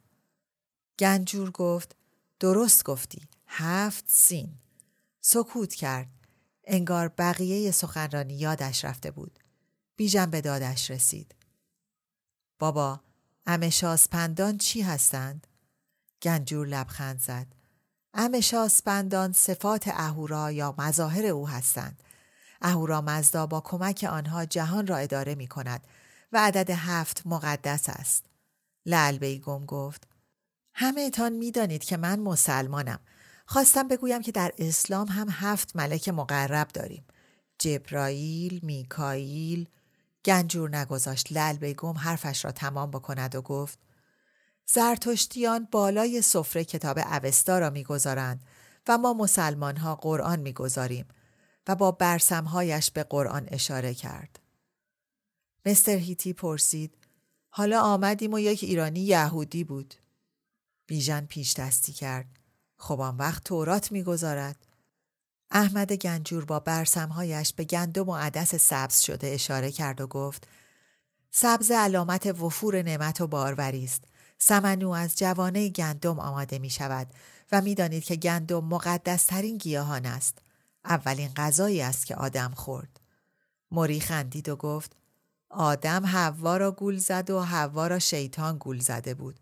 گنجور 0.99 1.51
گفت 1.51 1.95
درست 2.39 2.83
گفتی 2.83 3.21
هفت 3.47 4.05
سین. 4.07 4.53
سکوت 5.21 5.73
کرد. 5.73 6.07
انگار 6.63 7.07
بقیه 7.07 7.71
سخنرانی 7.71 8.33
یادش 8.33 8.85
رفته 8.85 9.11
بود. 9.11 9.39
بیژن 9.95 10.25
به 10.25 10.41
دادش 10.41 10.91
رسید. 10.91 11.35
بابا 12.59 13.01
امشاسپندان 13.51 14.57
چی 14.57 14.81
هستند؟ 14.81 15.47
گنجور 16.21 16.67
لبخند 16.67 17.19
زد. 17.19 17.47
امشاسپندان 18.13 19.33
صفات 19.33 19.87
اهورا 19.87 20.51
یا 20.51 20.75
مظاهر 20.77 21.25
او 21.25 21.47
هستند. 21.47 22.03
اهورا 22.61 23.01
مزدا 23.01 23.47
با 23.47 23.61
کمک 23.61 24.07
آنها 24.09 24.45
جهان 24.45 24.87
را 24.87 24.97
اداره 24.97 25.35
می 25.35 25.47
کند 25.47 25.87
و 26.31 26.39
عدد 26.41 26.69
هفت 26.69 27.21
مقدس 27.25 27.89
است. 27.89 28.25
لعل 28.85 29.17
بیگم 29.17 29.65
گفت 29.65 30.07
همه 30.73 31.09
تان 31.09 31.33
می 31.33 31.51
دانید 31.51 31.83
که 31.83 31.97
من 31.97 32.19
مسلمانم. 32.19 32.99
خواستم 33.45 33.87
بگویم 33.87 34.21
که 34.21 34.31
در 34.31 34.53
اسلام 34.57 35.07
هم 35.07 35.27
هفت 35.29 35.75
ملک 35.75 36.09
مقرب 36.09 36.67
داریم. 36.67 37.05
جبرائیل، 37.59 38.59
میکائیل، 38.63 39.69
گنجور 40.25 40.75
نگذاشت 40.75 41.31
لل 41.31 41.57
بیگم 41.57 41.97
حرفش 41.97 42.45
را 42.45 42.51
تمام 42.51 42.91
بکند 42.91 43.35
و 43.35 43.41
گفت 43.41 43.79
زرتشتیان 44.65 45.67
بالای 45.71 46.21
سفره 46.21 46.63
کتاب 46.63 46.99
اوستا 46.99 47.59
را 47.59 47.69
می‌گذارند 47.69 48.43
و 48.87 48.97
ما 48.97 49.13
مسلمان 49.13 49.77
ها 49.77 49.95
قرآن 49.95 50.39
می‌گذاریم 50.39 51.05
و 51.67 51.75
با 51.75 51.91
برسمهایش 51.91 52.91
به 52.91 53.03
قرآن 53.03 53.47
اشاره 53.51 53.93
کرد. 53.93 54.39
مستر 55.65 55.95
هیتی 55.95 56.33
پرسید 56.33 56.97
حالا 57.49 57.81
آمدیم 57.81 58.33
و 58.33 58.39
یک 58.39 58.63
ایرانی 58.63 58.99
یهودی 58.99 59.63
بود. 59.63 59.93
بیژن 60.87 61.25
پیش 61.25 61.53
دستی 61.53 61.93
کرد. 61.93 62.39
خب 62.77 63.01
آن 63.01 63.17
وقت 63.17 63.43
تورات 63.43 63.91
می‌گذارد 63.91 64.65
احمد 65.51 65.93
گنجور 65.93 66.45
با 66.45 66.59
برسمهایش 66.59 67.53
به 67.53 67.63
گندم 67.63 68.09
و 68.09 68.15
عدس 68.15 68.55
سبز 68.55 68.99
شده 68.99 69.27
اشاره 69.27 69.71
کرد 69.71 70.01
و 70.01 70.07
گفت 70.07 70.47
سبز 71.31 71.71
علامت 71.71 72.25
وفور 72.25 72.81
نعمت 72.81 73.21
و 73.21 73.27
باروری 73.27 73.83
است. 73.83 74.03
سمنو 74.37 74.89
از 74.89 75.17
جوانه 75.17 75.69
گندم 75.69 76.19
آماده 76.19 76.59
می 76.59 76.69
شود 76.69 77.07
و 77.51 77.61
می‌دانید 77.61 78.03
که 78.03 78.15
گندم 78.15 78.65
مقدس 78.65 79.25
ترین 79.25 79.57
گیاهان 79.57 80.05
است. 80.05 80.37
اولین 80.85 81.33
غذایی 81.35 81.81
است 81.81 82.05
که 82.05 82.15
آدم 82.15 82.51
خورد. 82.55 82.99
موری 83.71 83.99
خندید 83.99 84.49
و 84.49 84.55
گفت 84.55 84.95
آدم 85.49 86.05
حوا 86.05 86.57
را 86.57 86.71
گول 86.71 86.97
زد 86.97 87.29
و 87.29 87.41
حوا 87.41 87.87
را 87.87 87.99
شیطان 87.99 88.57
گول 88.57 88.79
زده 88.79 89.13
بود 89.13 89.39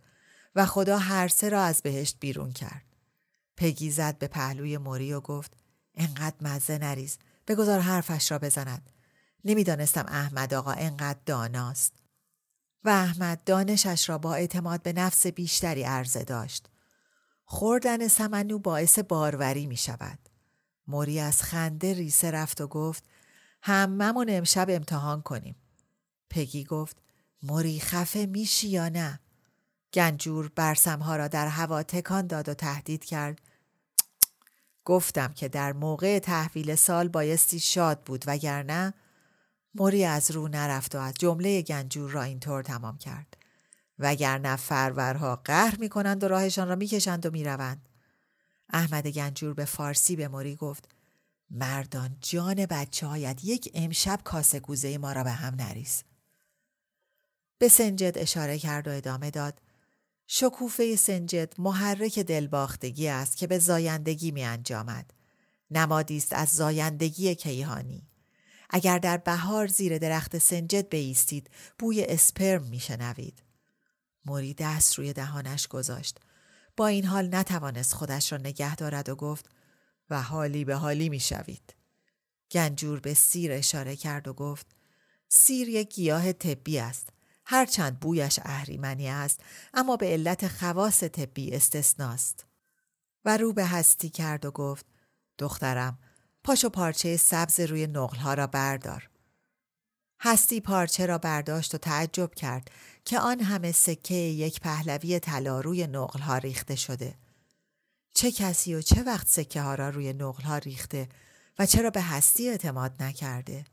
و 0.56 0.66
خدا 0.66 0.98
هر 0.98 1.28
سه 1.28 1.50
را 1.50 1.62
از 1.62 1.82
بهشت 1.82 2.18
بیرون 2.20 2.52
کرد. 2.52 2.84
پگی 3.58 3.92
زد 3.92 4.18
به 4.18 4.28
پهلوی 4.28 4.78
موری 4.78 5.14
و 5.14 5.20
گفت 5.20 5.57
انقدر 5.98 6.36
مزه 6.42 6.78
نریز. 6.78 7.18
بگذار 7.48 7.80
حرفش 7.80 8.32
را 8.32 8.40
بزند. 8.40 8.90
نمی‌دانستم 9.46 10.06
احمد 10.08 10.54
آقا 10.54 10.72
انقدر 10.72 11.20
داناست. 11.26 11.94
و 12.84 12.90
احمد 12.90 13.44
دانشش 13.44 14.10
را 14.10 14.18
با 14.18 14.34
اعتماد 14.34 14.82
به 14.82 14.94
نفس 14.94 15.28
بیشتری 15.28 15.84
عرضه 15.84 16.24
داشت. 16.24 16.70
خوردن 17.46 18.08
سمنو 18.08 18.60
باعث 18.60 19.00
باروری 19.00 19.66
می 19.66 19.78
شود 19.78 20.20
موری 20.88 21.20
از 21.20 21.44
خنده 21.44 21.94
ریسه 21.94 22.32
رفت 22.32 22.62
و 22.62 22.68
گفت 22.68 23.04
هممون 23.62 24.26
امشب 24.30 24.68
امتحان 24.70 25.22
کنیم. 25.22 25.56
پگی 26.30 26.64
گفت 26.64 26.98
موری 27.44 27.80
خفه 27.80 28.26
میشی 28.26 28.68
یا 28.68 28.90
نه؟ 28.90 29.20
گنجور 29.94 30.52
برسمها 30.56 31.16
را 31.16 31.28
در 31.28 31.48
هوا 31.48 31.84
تکان 31.84 32.28
داد 32.28 32.50
و 32.50 32.54
تهدید 32.54 33.06
کرد. 33.06 33.42
گفتم 34.88 35.34
که 35.34 35.48
در 35.48 35.74
موقع 35.74 36.20
تحویل 36.20 36.76
سال 36.76 37.08
بایستی 37.08 37.60
شاد 37.60 38.02
بود 38.02 38.24
وگرنه 38.28 38.94
موری 39.76 40.06
از 40.06 40.32
رو 40.32 40.48
نرفت 40.48 40.96
و 40.96 40.98
از 40.98 41.14
جمله 41.20 41.62
گنجور 41.62 42.12
را 42.12 42.24
اینطور 42.24 42.64
تمام 42.64 42.98
کرد. 42.98 43.38
وگرنه 44.00 44.56
فرورها 44.56 45.36
قهر 45.36 45.78
می 45.80 45.90
کنند 45.90 46.24
و 46.24 46.28
راهشان 46.28 46.68
را 46.68 46.76
می‌کشند 46.76 47.26
و 47.26 47.32
می‌روند. 47.32 47.90
احمد 48.70 49.08
گنجور 49.08 49.54
به 49.54 49.66
فارسی 49.66 50.16
به 50.16 50.28
موری 50.28 50.56
گفت 50.56 50.90
مردان 51.52 52.18
جان 52.22 52.66
بچه 52.66 53.08
هایت 53.08 53.40
یک 53.44 53.72
امشب 53.74 54.20
کاسه 54.24 54.60
گوزه 54.60 54.98
ما 54.98 55.12
را 55.12 55.24
به 55.24 55.32
هم 55.32 55.56
نریز. 55.56 56.04
به 57.58 57.68
سنجد 57.68 58.18
اشاره 58.18 58.60
کرد 58.60 58.88
و 58.88 58.92
ادامه 58.92 59.32
داد 59.32 59.62
شکوفه 60.28 60.96
سنجد 60.96 61.54
محرک 61.58 62.20
دلباختگی 62.20 63.08
است 63.08 63.38
که 63.38 63.48
به 63.48 63.60
زایندگی 63.60 64.32
می 64.32 64.44
انجامد. 64.44 65.14
نمادی 65.72 66.18
است 66.18 66.34
از 66.34 66.50
زایندگی 66.50 67.36
کیهانی. 67.36 68.08
اگر 68.70 69.00
در 69.00 69.18
بهار 69.18 69.68
زیر 69.68 69.98
درخت 69.98 70.38
سنجد 70.38 70.90
بیستید 70.90 71.50
بوی 71.80 72.04
اسپرم 72.04 72.64
می 72.64 72.80
شنوید. 72.80 73.44
موری 74.26 74.54
دست 74.54 74.96
روی 74.96 75.14
دهانش 75.14 75.68
گذاشت. 75.68 76.20
با 76.78 76.88
این 76.88 77.06
حال 77.06 77.36
نتوانست 77.36 77.94
خودش 77.94 78.32
را 78.32 78.38
نگه 78.38 78.76
دارد 78.76 79.10
و 79.10 79.16
گفت 79.16 79.50
و 80.10 80.22
حالی 80.22 80.66
به 80.66 80.76
حالی 80.76 81.10
می 81.10 81.20
شوید. 81.20 81.76
گنجور 82.52 83.00
به 83.00 83.14
سیر 83.14 83.52
اشاره 83.52 83.96
کرد 83.96 84.28
و 84.28 84.34
گفت 84.34 84.68
سیر 85.28 85.70
یک 85.70 85.96
گیاه 85.96 86.34
طبی 86.34 86.80
است. 86.80 87.10
هرچند 87.50 88.00
بویش 88.00 88.40
اهریمنی 88.44 89.10
است 89.10 89.40
اما 89.74 89.98
به 89.98 90.06
علت 90.06 90.48
خواص 90.48 91.04
طبی 91.04 91.56
استثناست. 91.56 92.46
و 93.26 93.38
رو 93.38 93.54
به 93.54 93.66
هستی 93.66 94.10
کرد 94.10 94.46
و 94.46 94.52
گفت 94.52 94.86
دخترم 95.38 96.00
پاشو 96.44 96.70
پارچه 96.70 97.18
سبز 97.18 97.60
روی 97.60 97.88
نقلها 97.88 98.34
را 98.34 98.48
بردار. 98.48 99.10
هستی 100.22 100.62
پارچه 100.62 101.06
را 101.06 101.18
برداشت 101.18 101.76
و 101.76 101.78
تعجب 101.78 102.36
کرد 102.36 102.72
که 103.06 103.20
آن 103.20 103.40
همه 103.40 103.72
سکه 103.72 104.16
یک 104.16 104.60
پهلوی 104.60 105.20
طلا 105.20 105.62
روی 105.62 105.88
نقلها 105.88 106.38
ریخته 106.38 106.76
شده. 106.76 107.18
چه 108.14 108.32
کسی 108.32 108.76
و 108.76 108.82
چه 108.82 109.04
وقت 109.04 109.28
سکه 109.28 109.62
ها 109.62 109.76
را 109.76 109.90
روی 109.90 110.14
نقلها 110.14 110.58
ریخته 110.58 111.10
و 111.60 111.66
چرا 111.66 111.90
به 111.90 112.02
هستی 112.02 112.50
اعتماد 112.50 113.04
نکرده؟ 113.04 113.66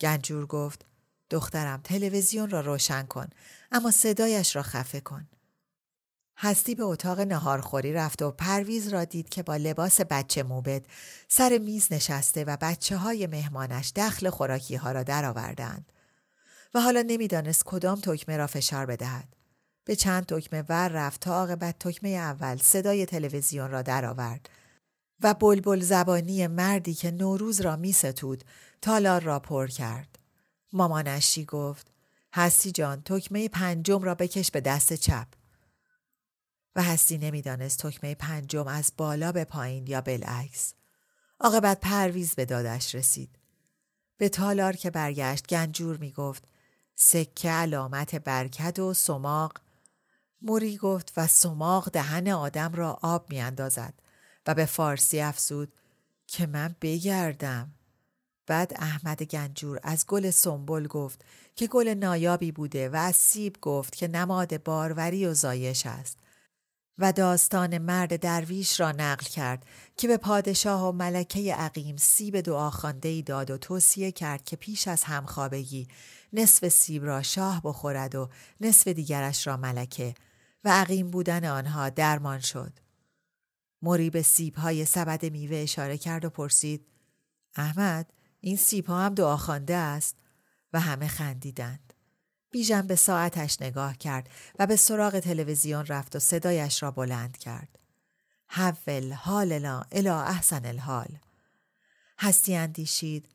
گنجور 0.00 0.46
گفت 0.46 0.84
دخترم 1.30 1.80
تلویزیون 1.84 2.50
را 2.50 2.60
روشن 2.60 3.02
کن 3.02 3.28
اما 3.72 3.90
صدایش 3.90 4.56
را 4.56 4.62
خفه 4.62 5.00
کن. 5.00 5.28
هستی 6.38 6.74
به 6.74 6.82
اتاق 6.82 7.20
نهارخوری 7.20 7.92
رفت 7.92 8.22
و 8.22 8.30
پرویز 8.30 8.88
را 8.88 9.04
دید 9.04 9.28
که 9.28 9.42
با 9.42 9.56
لباس 9.56 10.00
بچه 10.00 10.42
موبد 10.42 10.86
سر 11.28 11.58
میز 11.58 11.92
نشسته 11.92 12.44
و 12.44 12.56
بچه 12.60 12.96
های 12.96 13.26
مهمانش 13.26 13.92
دخل 13.96 14.30
خوراکی 14.30 14.76
ها 14.76 14.92
را 14.92 15.02
درآوردند 15.02 15.92
و 16.74 16.80
حالا 16.80 17.04
نمی‌دانست 17.06 17.64
کدام 17.64 18.00
تکمه 18.00 18.36
را 18.36 18.46
فشار 18.46 18.86
بدهد. 18.86 19.36
به 19.84 19.96
چند 19.96 20.26
تکمه 20.26 20.64
ور 20.68 20.88
رفت 20.88 21.20
تا 21.20 21.34
عاقبت 21.34 21.78
تکمه 21.78 22.08
اول 22.08 22.56
صدای 22.56 23.06
تلویزیون 23.06 23.70
را 23.70 23.82
درآورد 23.82 24.48
و 25.20 25.34
بلبل 25.34 25.80
زبانی 25.80 26.46
مردی 26.46 26.94
که 26.94 27.10
نوروز 27.10 27.60
را 27.60 27.76
می 27.76 27.92
ستود 27.92 28.44
تالار 28.82 29.22
را 29.22 29.38
پر 29.38 29.66
کرد. 29.66 30.15
مامانشی 30.76 31.44
گفت 31.44 31.86
هستی 32.34 32.72
جان 32.72 33.02
تکمه 33.02 33.48
پنجم 33.48 34.02
را 34.02 34.14
بکش 34.14 34.50
به 34.50 34.60
دست 34.60 34.92
چپ. 34.92 35.26
و 36.76 36.82
هستی 36.82 37.18
نمی‌دانست 37.18 37.78
تکمه 37.78 38.14
پنجم 38.14 38.66
از 38.66 38.92
بالا 38.96 39.32
به 39.32 39.44
پایین 39.44 39.86
یا 39.86 40.00
بالعکس. 40.00 40.74
عاقبت 41.40 41.80
پرویز 41.80 42.34
به 42.34 42.44
دادش 42.44 42.94
رسید. 42.94 43.38
به 44.18 44.28
تالار 44.28 44.76
که 44.76 44.90
برگشت 44.90 45.46
گنجور 45.46 45.96
می 45.96 46.12
گفت 46.12 46.48
سکه 46.94 47.50
علامت 47.50 48.14
برکت 48.14 48.78
و 48.78 48.94
سماق 48.94 49.60
موری 50.42 50.76
گفت 50.76 51.12
و 51.16 51.26
سماق 51.26 51.90
دهن 51.90 52.28
آدم 52.28 52.72
را 52.72 52.98
آب 53.02 53.30
می 53.30 53.40
اندازد 53.40 53.94
و 54.46 54.54
به 54.54 54.64
فارسی 54.64 55.20
افزود 55.20 55.72
که 56.26 56.46
من 56.46 56.76
بگردم. 56.80 57.74
بعد 58.46 58.72
احمد 58.76 59.22
گنجور 59.22 59.80
از 59.82 60.06
گل 60.06 60.30
سنبل 60.30 60.86
گفت 60.86 61.24
که 61.56 61.66
گل 61.66 61.88
نایابی 61.88 62.52
بوده 62.52 62.88
و 62.88 62.96
از 62.96 63.16
سیب 63.16 63.56
گفت 63.60 63.96
که 63.96 64.08
نماد 64.08 64.62
باروری 64.62 65.26
و 65.26 65.34
زایش 65.34 65.86
است 65.86 66.18
و 66.98 67.12
داستان 67.12 67.78
مرد 67.78 68.20
درویش 68.20 68.80
را 68.80 68.92
نقل 68.92 69.26
کرد 69.26 69.66
که 69.96 70.08
به 70.08 70.16
پادشاه 70.16 70.88
و 70.88 70.92
ملکه 70.92 71.54
عقیم 71.54 71.96
سیب 71.96 72.40
دعا 72.40 72.72
ای 73.02 73.22
داد 73.22 73.50
و 73.50 73.58
توصیه 73.58 74.12
کرد 74.12 74.44
که 74.44 74.56
پیش 74.56 74.88
از 74.88 75.04
همخوابگی 75.04 75.88
نصف 76.32 76.68
سیب 76.68 77.04
را 77.04 77.22
شاه 77.22 77.60
بخورد 77.64 78.14
و 78.14 78.28
نصف 78.60 78.88
دیگرش 78.88 79.46
را 79.46 79.56
ملکه 79.56 80.14
و 80.64 80.68
عقیم 80.68 81.10
بودن 81.10 81.44
آنها 81.44 81.88
درمان 81.90 82.40
شد. 82.40 82.72
موری 83.82 84.10
به 84.10 84.22
سیب 84.22 84.54
های 84.54 84.84
سبد 84.84 85.24
میوه 85.32 85.56
اشاره 85.56 85.98
کرد 85.98 86.24
و 86.24 86.30
پرسید 86.30 86.86
احمد 87.56 88.12
این 88.46 88.56
سیب 88.56 88.86
ها 88.86 89.04
هم 89.04 89.14
دعا 89.14 89.36
خوانده 89.36 89.74
است 89.74 90.16
و 90.72 90.80
همه 90.80 91.08
خندیدند. 91.08 91.92
بیژن 92.50 92.86
به 92.86 92.96
ساعتش 92.96 93.62
نگاه 93.62 93.96
کرد 93.96 94.30
و 94.58 94.66
به 94.66 94.76
سراغ 94.76 95.18
تلویزیون 95.18 95.86
رفت 95.86 96.16
و 96.16 96.18
صدایش 96.18 96.82
را 96.82 96.90
بلند 96.90 97.38
کرد. 97.38 97.78
حول 98.48 99.12
حالنا 99.12 99.86
الی 99.92 100.08
احسن 100.08 100.66
الحال. 100.66 101.18
هستی 102.18 102.56
اندیشید 102.56 103.28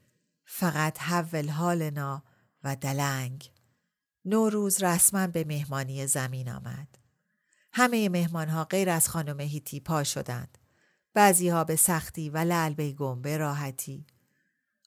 فقط 0.45 0.99
حول 0.99 1.49
حالنا 1.49 2.23
و 2.63 2.75
دلنگ. 2.75 3.51
نوروز 4.25 4.83
رسما 4.83 5.27
به 5.27 5.43
مهمانی 5.43 6.07
زمین 6.07 6.49
آمد. 6.49 6.97
همه 7.73 8.09
مهمان 8.09 8.49
ها 8.49 8.63
غیر 8.63 8.89
از 8.89 9.09
خانم 9.09 9.39
هیتی 9.39 9.79
پا 9.79 10.03
شدند. 10.03 10.57
بعضی 11.13 11.49
ها 11.49 11.63
به 11.63 11.75
سختی 11.75 12.29
و 12.29 12.37
لعل 12.37 12.73
بیگم 12.73 13.21
به 13.21 13.37
راحتی. 13.37 14.05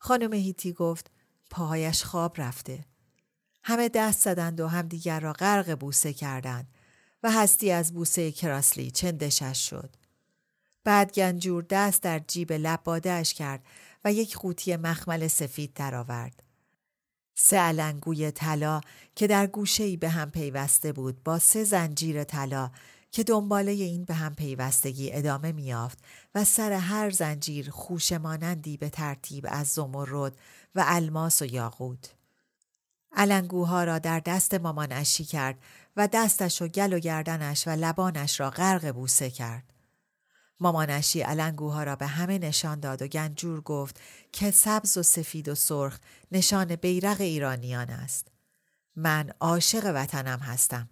خانم 0.04 0.32
هیتی 0.32 0.72
گفت 0.72 1.10
پاهایش 1.50 2.04
خواب 2.04 2.40
رفته. 2.40 2.84
همه 3.62 3.88
دست 3.88 4.20
زدند 4.20 4.60
و 4.60 4.68
همدیگر 4.68 5.20
را 5.20 5.32
غرق 5.32 5.78
بوسه 5.78 6.12
کردند 6.12 6.68
و 7.22 7.30
هستی 7.30 7.70
از 7.70 7.92
بوسه 7.92 8.32
کراسلی 8.32 8.90
چندشش 8.90 9.70
شد. 9.70 9.96
بعد 10.84 11.12
گنجور 11.12 11.66
دست 11.70 12.02
در 12.02 12.18
جیب 12.18 12.52
لبادهش 12.52 13.34
کرد 13.34 13.64
و 14.04 14.12
یک 14.12 14.36
قوطی 14.36 14.76
مخمل 14.76 15.28
سفید 15.28 15.74
درآورد. 15.74 16.42
سه 17.34 17.56
علنگوی 17.56 18.30
طلا 18.30 18.80
که 19.16 19.26
در 19.26 19.46
گوشه‌ای 19.46 19.96
به 19.96 20.08
هم 20.08 20.30
پیوسته 20.30 20.92
بود 20.92 21.22
با 21.22 21.38
سه 21.38 21.64
زنجیر 21.64 22.24
طلا 22.24 22.70
که 23.14 23.24
دنباله 23.24 23.72
این 23.72 24.04
به 24.04 24.14
هم 24.14 24.34
پیوستگی 24.34 25.12
ادامه 25.12 25.52
میافت 25.52 25.98
و 26.34 26.44
سر 26.44 26.72
هر 26.72 27.10
زنجیر 27.10 27.70
خوش 27.70 28.12
مانندی 28.12 28.76
به 28.76 28.90
ترتیب 28.90 29.46
از 29.50 29.68
زمرد 29.68 30.32
و 30.74 30.84
الماس 30.86 31.42
و 31.42 31.44
یاقوت. 31.44 32.14
علنگوها 33.12 33.84
را 33.84 33.98
در 33.98 34.20
دست 34.20 34.54
مامان 34.54 34.92
اشی 34.92 35.24
کرد 35.24 35.58
و 35.96 36.08
دستش 36.12 36.62
و 36.62 36.68
گل 36.68 36.92
و 36.92 36.98
گردنش 36.98 37.68
و 37.68 37.70
لبانش 37.70 38.40
را 38.40 38.50
غرق 38.50 38.92
بوسه 38.92 39.30
کرد. 39.30 39.72
مامانشی 40.60 41.20
علنگوها 41.20 41.82
را 41.82 41.96
به 41.96 42.06
همه 42.06 42.38
نشان 42.38 42.80
داد 42.80 43.02
و 43.02 43.06
گنجور 43.06 43.60
گفت 43.60 44.00
که 44.32 44.50
سبز 44.50 44.96
و 44.96 45.02
سفید 45.02 45.48
و 45.48 45.54
سرخ 45.54 45.98
نشان 46.32 46.76
بیرق 46.76 47.20
ایرانیان 47.20 47.90
است. 47.90 48.28
من 48.96 49.30
عاشق 49.40 49.92
وطنم 49.94 50.38
هستم. 50.38 50.88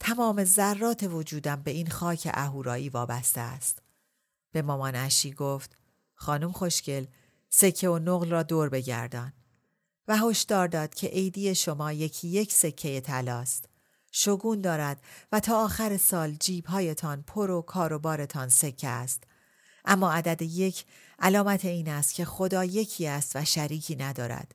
تمام 0.00 0.44
ذرات 0.44 1.02
وجودم 1.02 1.62
به 1.62 1.70
این 1.70 1.90
خاک 1.90 2.28
اهورایی 2.34 2.88
وابسته 2.88 3.40
است. 3.40 3.82
به 4.52 4.62
مامانشی 4.62 5.32
گفت 5.32 5.76
خانم 6.14 6.52
خوشگل 6.52 7.06
سکه 7.50 7.88
و 7.88 7.98
نقل 7.98 8.30
را 8.30 8.42
دور 8.42 8.68
بگردان. 8.68 9.32
و 10.08 10.16
هشدار 10.16 10.68
داد 10.68 10.94
که 10.94 11.06
عیدی 11.06 11.54
شما 11.54 11.92
یکی 11.92 12.28
یک 12.28 12.52
سکه 12.52 13.00
طلاست. 13.00 13.68
شگون 14.12 14.60
دارد 14.60 15.02
و 15.32 15.40
تا 15.40 15.64
آخر 15.64 15.96
سال 15.96 16.32
جیبهایتان 16.32 17.22
پر 17.22 17.50
و 17.50 17.62
کاروبارتان 17.62 18.48
سکه 18.48 18.88
است. 18.88 19.24
اما 19.84 20.12
عدد 20.12 20.42
یک 20.42 20.84
علامت 21.18 21.64
این 21.64 21.88
است 21.88 22.14
که 22.14 22.24
خدا 22.24 22.64
یکی 22.64 23.06
است 23.06 23.36
و 23.36 23.44
شریکی 23.44 23.96
ندارد. 23.96 24.54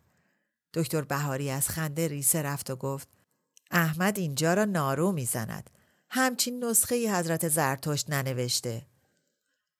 دکتر 0.73 1.01
بهاری 1.01 1.49
از 1.49 1.69
خنده 1.69 2.07
ریسه 2.07 2.41
رفت 2.41 2.69
و 2.69 2.75
گفت 2.75 3.07
احمد 3.71 4.19
اینجا 4.19 4.53
را 4.53 4.65
نارو 4.65 5.11
می‌زند. 5.11 5.69
همچین 6.09 6.63
نسخه 6.63 7.17
حضرت 7.17 7.47
زرتشت 7.47 8.09
ننوشته. 8.09 8.85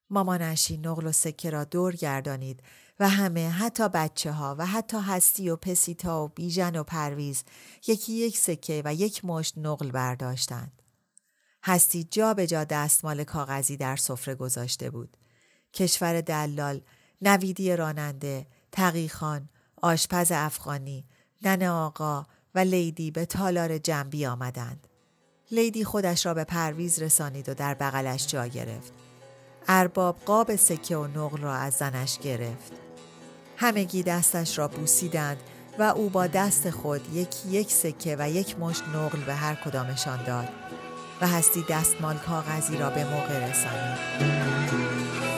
مامانشی 0.10 0.78
نقل 0.78 1.08
و 1.08 1.12
سکه 1.12 1.50
را 1.50 1.64
دور 1.64 1.96
گردانید 1.96 2.64
و 3.00 3.10
همه 3.10 3.50
حتی 3.50 3.90
بچه 3.90 4.32
ها 4.32 4.56
و 4.60 4.66
حتی 4.66 4.98
هستی 4.98 5.50
و 5.50 5.56
پسیتا 5.56 6.24
و 6.24 6.28
بیژن 6.28 6.76
و 6.76 6.84
پرویز 6.84 7.44
یکی 7.88 8.14
یک 8.14 8.38
سکه 8.38 8.82
و 8.86 8.94
یک 8.94 9.26
مشت 9.26 9.58
نقل 9.58 9.92
برداشتند. 9.92 10.82
هستی 11.64 12.04
جا 12.04 12.34
به 12.34 12.48
جا 12.48 12.64
دستمال 12.64 13.24
کاغذی 13.24 13.78
در 13.78 13.96
سفره 13.96 14.36
گذاشته 14.36 14.90
بود. 14.90 15.18
کشور 15.74 16.22
دلال، 16.22 16.82
نویدی 17.22 17.76
راننده، 17.76 18.48
تقیخان، 18.72 19.50
آشپز 19.82 20.32
افغانی، 20.32 21.06
نن 21.42 21.64
آقا 21.64 22.26
و 22.56 22.60
لیدی 22.60 23.12
به 23.12 23.26
تالار 23.26 23.78
جنبی 23.78 24.26
آمدند. 24.26 24.88
لیدی 25.52 25.84
خودش 25.84 26.26
را 26.26 26.34
به 26.34 26.44
پرویز 26.44 27.02
رسانید 27.02 27.50
و 27.50 27.54
در 27.54 27.74
بغلش 27.74 28.28
جا 28.28 28.48
گرفت. 28.48 28.94
ارباب 29.68 30.18
قاب 30.26 30.56
سکه 30.56 30.98
و 30.98 31.08
نقل 31.08 31.38
را 31.38 31.54
از 31.54 31.74
زنش 31.74 32.20
گرفت. 32.20 32.72
همگی 33.58 34.04
دستش 34.04 34.58
را 34.58 34.68
بوسیدند 34.68 35.38
و 35.80 35.84
او 35.84 36.10
با 36.10 36.28
دست 36.28 36.70
خود 36.70 37.14
یکی 37.14 37.50
یک 37.50 37.72
سکه 37.72 38.16
و 38.20 38.30
یک 38.30 38.60
مشت 38.60 38.84
نقل 38.84 39.20
به 39.20 39.34
هر 39.34 39.56
کدامشان 39.56 40.24
داد 40.24 40.50
و 41.22 41.28
هستی 41.28 41.66
دستمال 41.70 42.18
کاغذی 42.18 42.78
را 42.78 42.90
به 42.90 43.04
موقع 43.04 43.50
رسانید. 43.50 45.29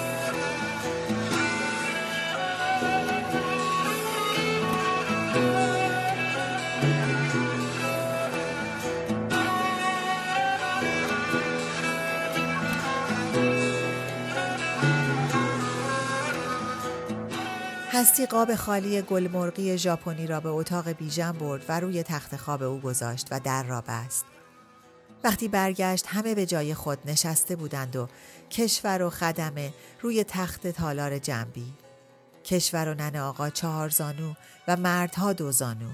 هستی 18.02 18.26
قاب 18.26 18.56
خالی 18.56 19.02
گلمرغی 19.02 19.78
ژاپنی 19.78 20.28
را 20.28 20.40
به 20.40 20.50
اتاق 20.50 20.90
بیژن 20.90 21.32
برد 21.32 21.66
و 21.70 21.80
روی 21.80 22.04
تخت 22.04 22.36
خواب 22.36 22.64
او 22.64 22.80
گذاشت 22.80 23.28
و 23.32 23.40
در 23.40 23.64
را 23.64 23.82
بست. 23.88 24.26
وقتی 25.24 25.48
برگشت 25.48 26.06
همه 26.08 26.36
به 26.36 26.46
جای 26.46 26.74
خود 26.74 27.00
نشسته 27.06 27.56
بودند 27.56 27.96
و 27.96 28.08
کشور 28.52 29.02
و 29.02 29.10
خدمه 29.10 29.74
روی 30.02 30.24
تخت 30.24 30.68
تالار 30.68 31.20
جنبی. 31.20 31.74
کشور 32.46 32.88
و 32.88 32.94
نن 32.94 33.16
آقا 33.16 33.50
چهار 33.50 33.90
زانو 33.90 34.34
و 34.68 34.78
مردها 34.78 35.34
دو 35.34 35.52
زانو. 35.52 35.92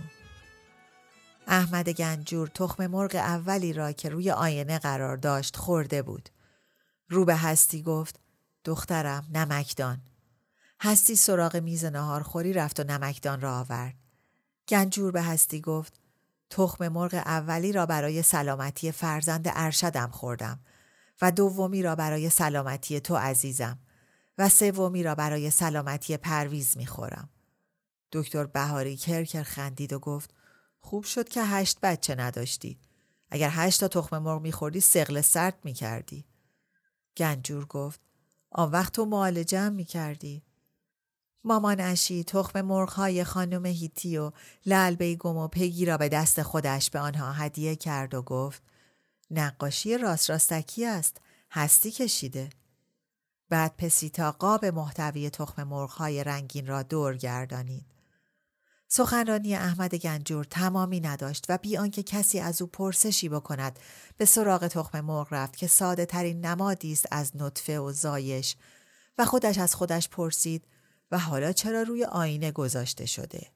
احمد 1.47 1.89
گنجور 1.89 2.47
تخم 2.47 2.87
مرغ 2.87 3.15
اولی 3.15 3.73
را 3.73 3.91
که 3.91 4.09
روی 4.09 4.31
آینه 4.31 4.79
قرار 4.79 5.17
داشت 5.17 5.57
خورده 5.57 6.01
بود. 6.01 6.29
رو 7.09 7.25
به 7.25 7.35
هستی 7.35 7.81
گفت 7.81 8.19
دخترم 8.65 9.27
نمکدان 9.33 10.01
هستی 10.81 11.15
سراغ 11.15 11.55
میز 11.55 11.85
ناهارخوری 11.85 12.53
رفت 12.53 12.79
و 12.79 12.83
نمکدان 12.83 13.41
را 13.41 13.59
آورد. 13.59 13.95
گنجور 14.69 15.11
به 15.11 15.21
هستی 15.21 15.61
گفت 15.61 15.99
تخم 16.49 16.87
مرغ 16.87 17.13
اولی 17.13 17.71
را 17.71 17.85
برای 17.85 18.21
سلامتی 18.21 18.91
فرزند 18.91 19.45
ارشدم 19.53 20.07
خوردم 20.07 20.59
و 21.21 21.31
دومی 21.31 21.83
را 21.83 21.95
برای 21.95 22.29
سلامتی 22.29 22.99
تو 22.99 23.15
عزیزم 23.15 23.79
و 24.37 24.49
سومی 24.49 25.03
را 25.03 25.15
برای 25.15 25.49
سلامتی 25.49 26.17
پرویز 26.17 26.77
می‌خورم. 26.77 27.29
دکتر 28.11 28.45
بهاری 28.45 28.97
کرکر 28.97 29.43
خندید 29.43 29.93
و 29.93 29.99
گفت 29.99 30.33
خوب 30.79 31.03
شد 31.03 31.29
که 31.29 31.43
هشت 31.43 31.79
بچه 31.81 32.15
نداشتی. 32.15 32.79
اگر 33.29 33.49
هشت 33.51 33.79
تا 33.79 33.87
تخم 33.87 34.17
مرغ 34.17 34.41
میخوردی 34.41 34.79
سقل 34.79 35.21
سرد 35.21 35.59
می‌کردی. 35.63 36.25
گنجور 37.17 37.65
گفت 37.65 38.01
آن 38.51 38.71
وقت 38.71 38.93
تو 38.93 39.05
معالجه 39.05 39.59
هم 39.59 39.73
می‌کردی. 39.73 40.43
مامان 41.47 41.79
اشی 41.79 42.23
تخم 42.23 42.61
مرغهای 42.61 43.23
خانم 43.23 43.65
هیتی 43.65 44.17
و 44.17 44.31
لل 44.65 44.95
بیگم 44.95 45.37
و 45.37 45.47
پگی 45.47 45.85
را 45.85 45.97
به 45.97 46.09
دست 46.09 46.41
خودش 46.41 46.89
به 46.89 46.99
آنها 46.99 47.31
هدیه 47.31 47.75
کرد 47.75 48.13
و 48.13 48.21
گفت 48.21 48.61
نقاشی 49.31 49.97
راست 49.97 50.29
راستکی 50.29 50.85
است 50.85 51.21
هستی 51.51 51.91
کشیده. 51.91 52.49
بعد 53.49 53.77
پسیتا 53.77 54.31
قاب 54.31 54.65
محتوی 54.65 55.29
تخم 55.29 55.63
مرغهای 55.63 56.23
رنگین 56.23 56.67
را 56.67 56.83
دور 56.83 57.17
گردانید. 57.17 57.85
سخنرانی 58.87 59.55
احمد 59.55 59.95
گنجور 59.95 60.45
تمامی 60.45 60.99
نداشت 60.99 61.45
و 61.49 61.57
بی 61.57 61.77
آنکه 61.77 62.03
کسی 62.03 62.39
از 62.39 62.61
او 62.61 62.67
پرسشی 62.67 63.29
بکند 63.29 63.79
به 64.17 64.25
سراغ 64.25 64.67
تخم 64.67 64.99
مرغ 64.99 65.27
رفت 65.31 65.55
که 65.55 65.67
ساده 65.67 66.05
ترین 66.05 66.45
نمادی 66.45 66.91
است 66.91 67.05
از 67.11 67.31
نطفه 67.35 67.79
و 67.79 67.91
زایش 67.91 68.55
و 69.17 69.25
خودش 69.25 69.57
از 69.57 69.75
خودش 69.75 70.09
پرسید 70.09 70.63
و 71.11 71.19
حالا 71.19 71.51
چرا 71.51 71.81
روی 71.81 72.03
آینه 72.03 72.51
گذاشته 72.51 73.05
شده 73.05 73.47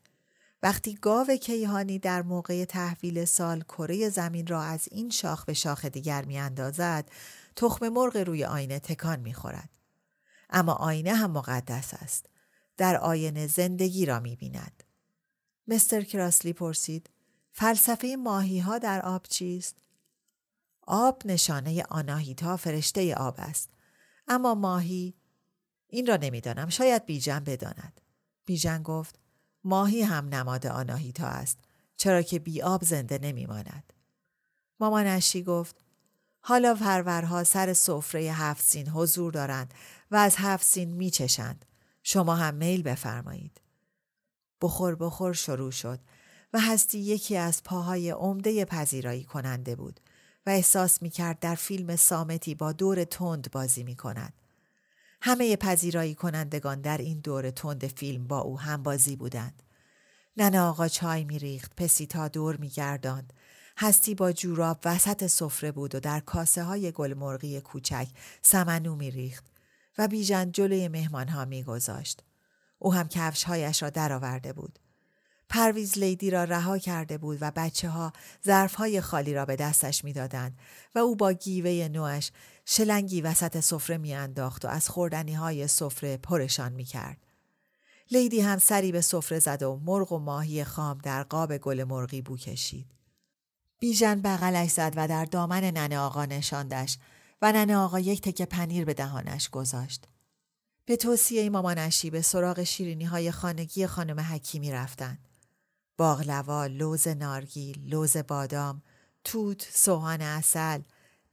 وقتی 0.63 0.95
گاو 0.95 1.35
کیهانی 1.35 1.99
در 1.99 2.21
موقع 2.21 2.65
تحویل 2.65 3.25
سال 3.25 3.61
کره 3.61 4.09
زمین 4.09 4.47
را 4.47 4.61
از 4.63 4.87
این 4.91 5.09
شاخ 5.09 5.45
به 5.45 5.53
شاخ 5.53 5.85
دیگر 5.85 6.25
می 6.25 6.39
اندازد 6.39 7.09
تخم 7.55 7.89
مرغ 7.89 8.17
روی 8.17 8.45
آینه 8.45 8.79
تکان 8.79 9.19
می 9.19 9.33
خورد. 9.33 9.69
اما 10.49 10.73
آینه 10.73 11.13
هم 11.13 11.31
مقدس 11.31 11.93
است. 11.93 12.25
در 12.77 12.97
آینه 12.97 13.47
زندگی 13.47 14.05
را 14.05 14.19
می 14.19 14.35
بیند. 14.35 14.83
مستر 15.67 16.01
کراسلی 16.01 16.53
پرسید 16.53 17.09
فلسفه 17.51 18.15
ماهی 18.15 18.59
ها 18.59 18.77
در 18.77 19.01
آب 19.01 19.23
چیست؟ 19.29 19.75
آب 20.87 21.21
نشانه 21.25 21.83
آناهیتا 21.89 22.57
فرشته 22.57 23.15
آب 23.15 23.35
است. 23.37 23.69
اما 24.27 24.55
ماهی 24.55 25.13
این 25.93 26.07
را 26.07 26.17
نمی‌دانم 26.17 26.69
شاید 26.69 27.05
بیژن 27.05 27.39
بداند. 27.39 28.01
بیژن 28.45 28.83
گفت 28.83 29.19
ماهی 29.63 30.01
هم 30.01 30.27
نماد 30.27 30.67
آناهیتا 30.67 31.27
است 31.27 31.59
چرا 31.97 32.21
که 32.21 32.39
بی 32.39 32.61
آب 32.61 32.83
زنده 32.83 33.19
نمیماند. 33.21 33.93
مامان 34.79 35.07
اشی 35.07 35.43
گفت 35.43 35.75
حالا 36.39 36.75
پرورها 36.75 37.43
سر 37.43 37.73
سفره 37.73 38.21
هفت 38.21 38.63
سین 38.63 38.89
حضور 38.89 39.31
دارند 39.31 39.73
و 40.11 40.15
از 40.15 40.35
هفت 40.37 40.65
سین 40.65 40.89
میچشند. 40.89 41.65
شما 42.03 42.35
هم 42.35 42.53
میل 42.53 42.81
بفرمایید. 42.81 43.61
بخور 44.61 44.95
بخور 44.95 45.33
شروع 45.33 45.71
شد 45.71 45.99
و 46.53 46.59
هستی 46.59 46.99
یکی 46.99 47.37
از 47.37 47.63
پاهای 47.63 48.09
عمده 48.09 48.65
پذیرایی 48.65 49.23
کننده 49.23 49.75
بود 49.75 49.99
و 50.45 50.49
احساس 50.49 51.01
می 51.01 51.09
کرد 51.09 51.39
در 51.39 51.55
فیلم 51.55 51.95
سامتی 51.95 52.55
با 52.55 52.71
دور 52.71 53.03
تند 53.03 53.51
بازی 53.51 53.83
می 53.83 53.95
کند. 53.95 54.33
همه 55.21 55.55
پذیرایی 55.55 56.15
کنندگان 56.15 56.81
در 56.81 56.97
این 56.97 57.19
دور 57.19 57.51
تند 57.51 57.87
فیلم 57.87 58.27
با 58.27 58.39
او 58.39 58.59
هم 58.59 58.83
بازی 58.83 59.15
بودند. 59.15 59.63
ننه 60.37 60.59
آقا 60.59 60.87
چای 60.87 61.23
می 61.23 61.39
ریخت، 61.39 61.75
پسیتا 61.77 62.27
دور 62.27 62.55
می 62.57 62.69
گرداند. 62.69 63.33
هستی 63.77 64.15
با 64.15 64.31
جوراب 64.31 64.79
وسط 64.85 65.27
سفره 65.27 65.71
بود 65.71 65.95
و 65.95 65.99
در 65.99 66.19
کاسه 66.19 66.63
های 66.63 66.91
گلمرغی 66.91 67.61
کوچک 67.61 68.07
سمنو 68.41 68.95
می 68.95 69.11
ریخت 69.11 69.45
و 69.97 70.07
بیژن 70.07 70.51
جلوی 70.51 70.87
مهمان 70.87 71.27
ها 71.27 71.45
می 71.45 71.63
گذاشت. 71.63 72.23
او 72.79 72.93
هم 72.93 73.07
کفشهایش 73.07 73.83
را 73.83 73.89
درآورده 73.89 74.53
بود. 74.53 74.79
پرویز 75.49 75.97
لیدی 75.97 76.29
را 76.29 76.43
رها 76.43 76.77
کرده 76.77 77.17
بود 77.17 77.37
و 77.41 77.51
بچه 77.55 77.89
ها 77.89 78.13
ظرف 78.45 78.75
های 78.75 79.01
خالی 79.01 79.33
را 79.33 79.45
به 79.45 79.55
دستش 79.55 80.03
می‌دادند 80.03 80.57
و 80.95 80.99
او 80.99 81.15
با 81.15 81.33
گیوه 81.33 81.87
نوش 81.87 82.31
شلنگی 82.65 83.21
وسط 83.21 83.59
سفره 83.59 83.97
میانداخت 83.97 84.65
و 84.65 84.67
از 84.67 84.89
خوردنی 84.89 85.33
های 85.33 85.67
سفره 85.67 86.17
پرشان 86.17 86.71
می 86.71 86.85
کرد. 86.85 87.17
لیدی 88.11 88.41
هم 88.41 88.57
سری 88.57 88.91
به 88.91 89.01
سفره 89.01 89.39
زد 89.39 89.63
و 89.63 89.81
مرغ 89.85 90.11
و 90.11 90.19
ماهی 90.19 90.63
خام 90.63 90.97
در 90.97 91.23
قاب 91.23 91.57
گل 91.57 91.83
مرغی 91.83 92.21
بو 92.21 92.37
کشید. 92.37 92.91
بیژن 93.79 94.21
بغلش 94.21 94.71
زد 94.71 94.93
و 94.95 95.07
در 95.07 95.25
دامن 95.25 95.63
ننه 95.63 95.99
آقا 95.99 96.25
نشاندش 96.25 96.97
و 97.41 97.51
ننه 97.51 97.77
آقا 97.77 97.99
یک 97.99 98.21
تکه 98.21 98.45
پنیر 98.45 98.85
به 98.85 98.93
دهانش 98.93 99.49
گذاشت. 99.49 100.07
به 100.85 100.95
توصیه 100.95 101.49
مامانشی 101.49 102.09
به 102.09 102.21
سراغ 102.21 102.63
شیرینی 102.63 103.05
های 103.05 103.31
خانگی 103.31 103.87
خانم 103.87 104.19
حکیمی 104.19 104.71
رفتند. 104.71 105.27
باغلوا، 105.97 106.65
لوز 106.65 107.07
نارگیل، 107.07 107.79
لوز 107.85 108.17
بادام، 108.17 108.81
توت، 109.23 109.67
سوهان 109.73 110.21
اصل، 110.21 110.81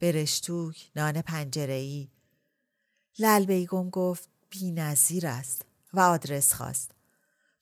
برشتوک، 0.00 0.90
نان 0.96 1.22
پنجره‌ای. 1.22 2.08
لل 3.18 3.44
بیگم 3.44 3.90
گفت 3.90 4.28
بی 4.50 4.70
نظیر 4.70 5.26
است 5.26 5.62
و 5.94 6.00
آدرس 6.00 6.52
خواست. 6.52 6.90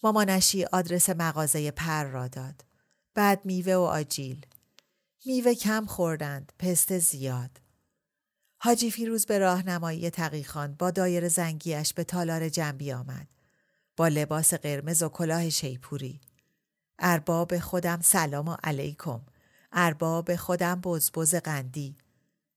مامانشی 0.03 0.65
آدرس 0.65 1.11
مغازه 1.11 1.71
پر 1.71 2.05
را 2.05 2.29
داد. 2.29 2.65
بعد 3.15 3.41
میوه 3.45 3.75
و 3.75 3.81
آجیل. 3.81 4.47
میوه 5.27 5.55
کم 5.55 5.87
خوردند، 5.87 6.53
پست 6.59 6.99
زیاد. 6.99 7.51
حاجی 8.59 8.91
فیروز 8.91 9.27
به 9.27 9.39
راهنمایی 9.39 10.11
تقیخان 10.11 10.75
با 10.75 10.91
دایر 10.91 11.29
زنگیش 11.29 11.93
به 11.93 12.05
تالار 12.05 12.49
جنبی 12.49 12.93
آمد. 12.93 13.29
با 13.97 14.09
لباس 14.09 14.55
قرمز 14.55 15.03
و 15.03 15.09
کلاه 15.09 15.51
شیپوری. 15.51 16.21
ارباب 16.99 17.59
خودم 17.59 18.01
سلام 18.01 18.57
علیکم. 18.65 19.21
ارباب 19.73 20.37
خودم 20.37 20.81
بزبز 20.81 21.35
قندی. 21.35 21.97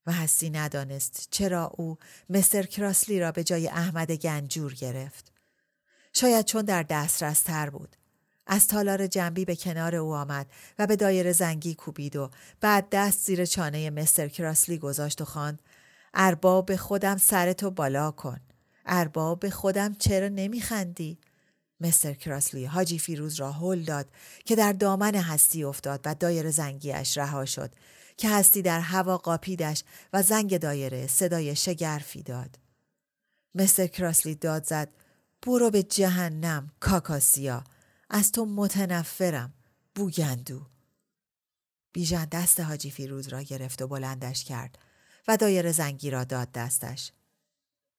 و 0.09 0.11
هستی 0.11 0.49
ندانست 0.49 1.27
چرا 1.31 1.71
او 1.77 1.97
مستر 2.29 2.63
کراسلی 2.63 3.19
را 3.19 3.31
به 3.31 3.43
جای 3.43 3.67
احمد 3.67 4.11
گنجور 4.11 4.73
گرفت. 4.73 5.31
شاید 6.13 6.45
چون 6.45 6.65
در 6.65 6.83
دسترس 6.83 7.41
تر 7.41 7.69
بود. 7.69 7.95
از 8.47 8.67
تالار 8.67 9.07
جنبی 9.07 9.45
به 9.45 9.55
کنار 9.55 9.95
او 9.95 10.15
آمد 10.15 10.47
و 10.79 10.87
به 10.87 10.95
دایر 10.95 11.33
زنگی 11.33 11.75
کوبید 11.75 12.15
و 12.15 12.29
بعد 12.61 12.87
دست 12.91 13.25
زیر 13.25 13.45
چانه 13.45 13.89
مستر 13.89 14.27
کراسلی 14.27 14.77
گذاشت 14.77 15.21
و 15.21 15.25
خواند 15.25 15.61
ارباب 16.13 16.75
خودم 16.75 17.17
سرتو 17.17 17.71
بالا 17.71 18.11
کن. 18.11 18.39
ارباب 18.85 19.49
خودم 19.49 19.93
چرا 19.93 20.27
نمیخندی؟ 20.27 21.19
مستر 21.81 22.13
کراسلی 22.13 22.65
حاجی 22.65 22.99
فیروز 22.99 23.35
را 23.35 23.51
هل 23.51 23.83
داد 23.83 24.07
که 24.45 24.55
در 24.55 24.73
دامن 24.73 25.15
هستی 25.15 25.63
افتاد 25.63 26.01
و 26.05 26.15
دایر 26.15 26.51
زنگیش 26.51 27.17
رها 27.17 27.45
شد 27.45 27.71
که 28.19 28.29
هستی 28.29 28.61
در 28.61 28.79
هوا 28.79 29.17
قاپیدش 29.17 29.83
و 30.13 30.23
زنگ 30.23 30.57
دایره 30.57 31.07
صدای 31.07 31.55
شگرفی 31.55 32.23
داد. 32.23 32.59
مستر 33.55 33.87
کراسلی 33.87 34.35
داد 34.35 34.65
زد 34.65 34.89
برو 35.41 35.69
به 35.69 35.83
جهنم 35.83 36.71
کاکاسیا 36.79 37.63
از 38.09 38.31
تو 38.31 38.45
متنفرم 38.45 39.53
بوگندو 39.95 40.61
بیژن 41.93 42.25
دست 42.25 42.59
حاجی 42.59 42.91
فیروز 42.91 43.27
را 43.27 43.41
گرفت 43.41 43.81
و 43.81 43.87
بلندش 43.87 44.43
کرد 44.43 44.77
و 45.27 45.37
دایر 45.37 45.71
زنگی 45.71 46.09
را 46.09 46.23
داد 46.23 46.51
دستش. 46.51 47.11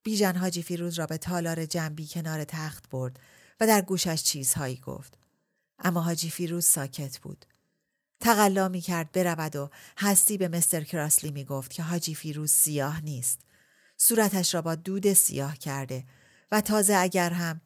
بیژن 0.03 0.37
حاجی 0.37 0.63
فیروز 0.63 0.99
را 0.99 1.07
به 1.07 1.19
تالار 1.19 1.67
جنبی 1.67 2.07
کنار 2.07 2.45
تخت 2.45 2.91
برد 2.91 3.21
و 3.61 3.67
در 3.67 3.83
گوشش 3.83 4.23
چیزهایی 4.23 4.77
گفت. 4.77 5.19
اما 5.79 6.01
حاجی 6.01 6.31
فیروز 6.31 6.67
ساکت 6.67 7.19
بود. 7.19 7.47
تقلا 8.21 8.69
می 8.69 8.81
کرد 8.81 9.13
برود 9.13 9.57
و 9.57 9.71
هستی 9.99 10.39
به 10.39 10.49
مستر 10.49 10.85
کراسلی 10.85 11.31
می 11.31 11.45
گفت 11.45 11.71
که 11.73 11.83
حاجی 11.83 12.15
فیروز 12.15 12.53
سیاه 12.53 13.01
نیست. 13.01 13.41
صورتش 13.97 14.55
را 14.55 14.63
با 14.63 14.75
دود 14.75 15.13
سیاه 15.13 15.57
کرده 15.57 16.05
و 16.53 16.61
تازه 16.61 16.95
اگر 16.95 17.31
هم 17.31 17.61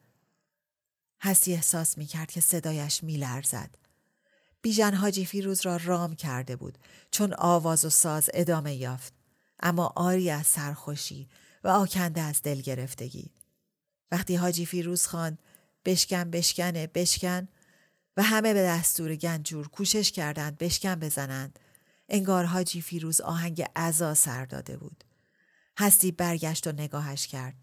هستی 1.21 1.53
احساس 1.53 1.97
می 1.97 2.05
کرد 2.05 2.31
که 2.31 2.41
صدایش 2.41 3.03
می 3.03 3.17
لرزد. 3.17 3.75
بیژن 4.61 4.93
حاجی 4.93 5.25
فیروز 5.25 5.65
را 5.65 5.77
رام 5.77 6.15
کرده 6.15 6.55
بود 6.55 6.77
چون 7.11 7.33
آواز 7.37 7.85
و 7.85 7.89
ساز 7.89 8.29
ادامه 8.33 8.75
یافت. 8.75 9.13
اما 9.59 9.93
آری 9.95 10.29
از 10.29 10.47
سرخوشی 10.47 11.29
و 11.63 11.67
آکنده 11.67 12.21
از 12.21 12.41
دل 12.41 12.61
گرفتگی. 12.61 13.31
وقتی 14.11 14.35
حاجی 14.35 14.65
فیروز 14.65 15.07
خان 15.07 15.37
بشکن 15.85 16.31
بشکنه 16.31 16.87
بشکن 16.87 17.47
و 18.17 18.23
همه 18.23 18.53
به 18.53 18.63
دستور 18.63 19.15
گنجور 19.15 19.67
کوشش 19.67 20.11
کردند 20.11 20.57
بشکن 20.57 20.95
بزنند 20.95 21.59
انگار 22.09 22.45
حاجی 22.45 22.81
فیروز 22.81 23.21
آهنگ 23.21 23.65
عزا 23.75 24.13
سر 24.13 24.45
داده 24.45 24.77
بود. 24.77 25.03
هستی 25.77 26.11
برگشت 26.11 26.67
و 26.67 26.71
نگاهش 26.71 27.27
کرد. 27.27 27.55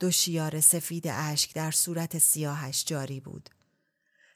دو 0.00 0.10
شیار 0.10 0.60
سفید 0.60 1.08
اشک 1.08 1.54
در 1.54 1.70
صورت 1.70 2.18
سیاهش 2.18 2.84
جاری 2.86 3.20
بود. 3.20 3.50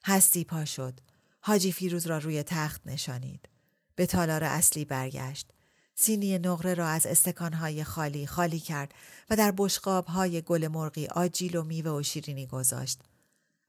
هستی 0.04 0.44
پا 0.44 0.64
شد. 0.64 1.00
حاجی 1.40 1.72
فیروز 1.72 2.06
را 2.06 2.18
روی 2.18 2.42
تخت 2.42 2.80
نشانید. 2.86 3.48
به 3.94 4.06
تالار 4.06 4.44
اصلی 4.44 4.84
برگشت. 4.84 5.50
سینی 5.94 6.38
نقره 6.38 6.74
را 6.74 6.88
از 6.88 7.06
استکانهای 7.06 7.84
خالی 7.84 8.26
خالی 8.26 8.60
کرد 8.60 8.94
و 9.30 9.36
در 9.36 9.54
بشقابهای 9.56 10.42
گل 10.42 10.68
مرغی 10.68 11.06
آجیل 11.06 11.56
و 11.56 11.62
میوه 11.62 11.90
و 11.90 12.02
شیرینی 12.02 12.46
گذاشت. 12.46 13.00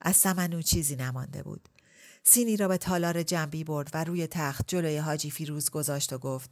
از 0.01 0.15
سمنو 0.15 0.61
چیزی 0.61 0.95
نمانده 0.95 1.43
بود. 1.43 1.69
سینی 2.23 2.57
را 2.57 2.67
به 2.67 2.77
تالار 2.77 3.23
جنبی 3.23 3.63
برد 3.63 3.89
و 3.93 4.03
روی 4.03 4.27
تخت 4.27 4.67
جلوی 4.67 4.97
حاجی 4.97 5.31
فیروز 5.31 5.69
گذاشت 5.69 6.13
و 6.13 6.17
گفت 6.17 6.51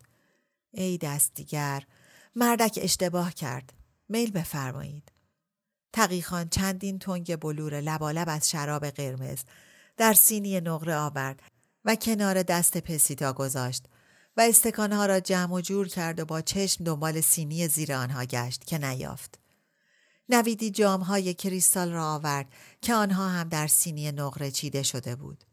ای 0.72 0.98
دست 0.98 1.34
دیگر 1.34 1.84
مردک 2.36 2.80
اشتباه 2.82 3.34
کرد 3.34 3.74
میل 4.10 4.32
بفرمایید 4.32 5.12
تقیخان 5.94 6.50
چندین 6.50 7.00
تنگ 7.00 7.36
بلور 7.36 7.82
لبالب 7.82 8.30
از 8.30 8.50
شراب 8.50 8.86
قرمز 8.86 9.40
در 9.98 10.14
سینی 10.14 10.62
نقره 10.62 10.96
آورد 10.96 11.44
و 11.86 11.96
کنار 11.96 12.44
دست 12.44 12.78
پسیتا 12.78 13.34
گذاشت 13.34 13.86
و 14.38 14.42
استکانها 14.42 15.06
را 15.06 15.20
جمع 15.20 15.54
و 15.54 15.62
جور 15.62 15.88
کرد 15.88 16.20
و 16.20 16.26
با 16.26 16.42
چشم 16.42 16.84
دنبال 16.84 17.22
سینی 17.22 17.68
زیر 17.68 17.94
آنها 17.94 18.26
گشت 18.26 18.66
که 18.66 18.78
نیافت. 18.78 19.40
نویدی 20.30 20.72
جامهای 20.72 21.34
کریستال 21.34 21.92
را 21.92 22.13
آورد 22.13 22.46
که 22.82 22.94
آنها 22.94 23.30
هم 23.30 23.50
در 23.50 23.68
سینی 23.68 24.12
نقره 24.12 24.52
چیده 24.52 24.84
شده 24.84 25.16
بود. 25.16 25.44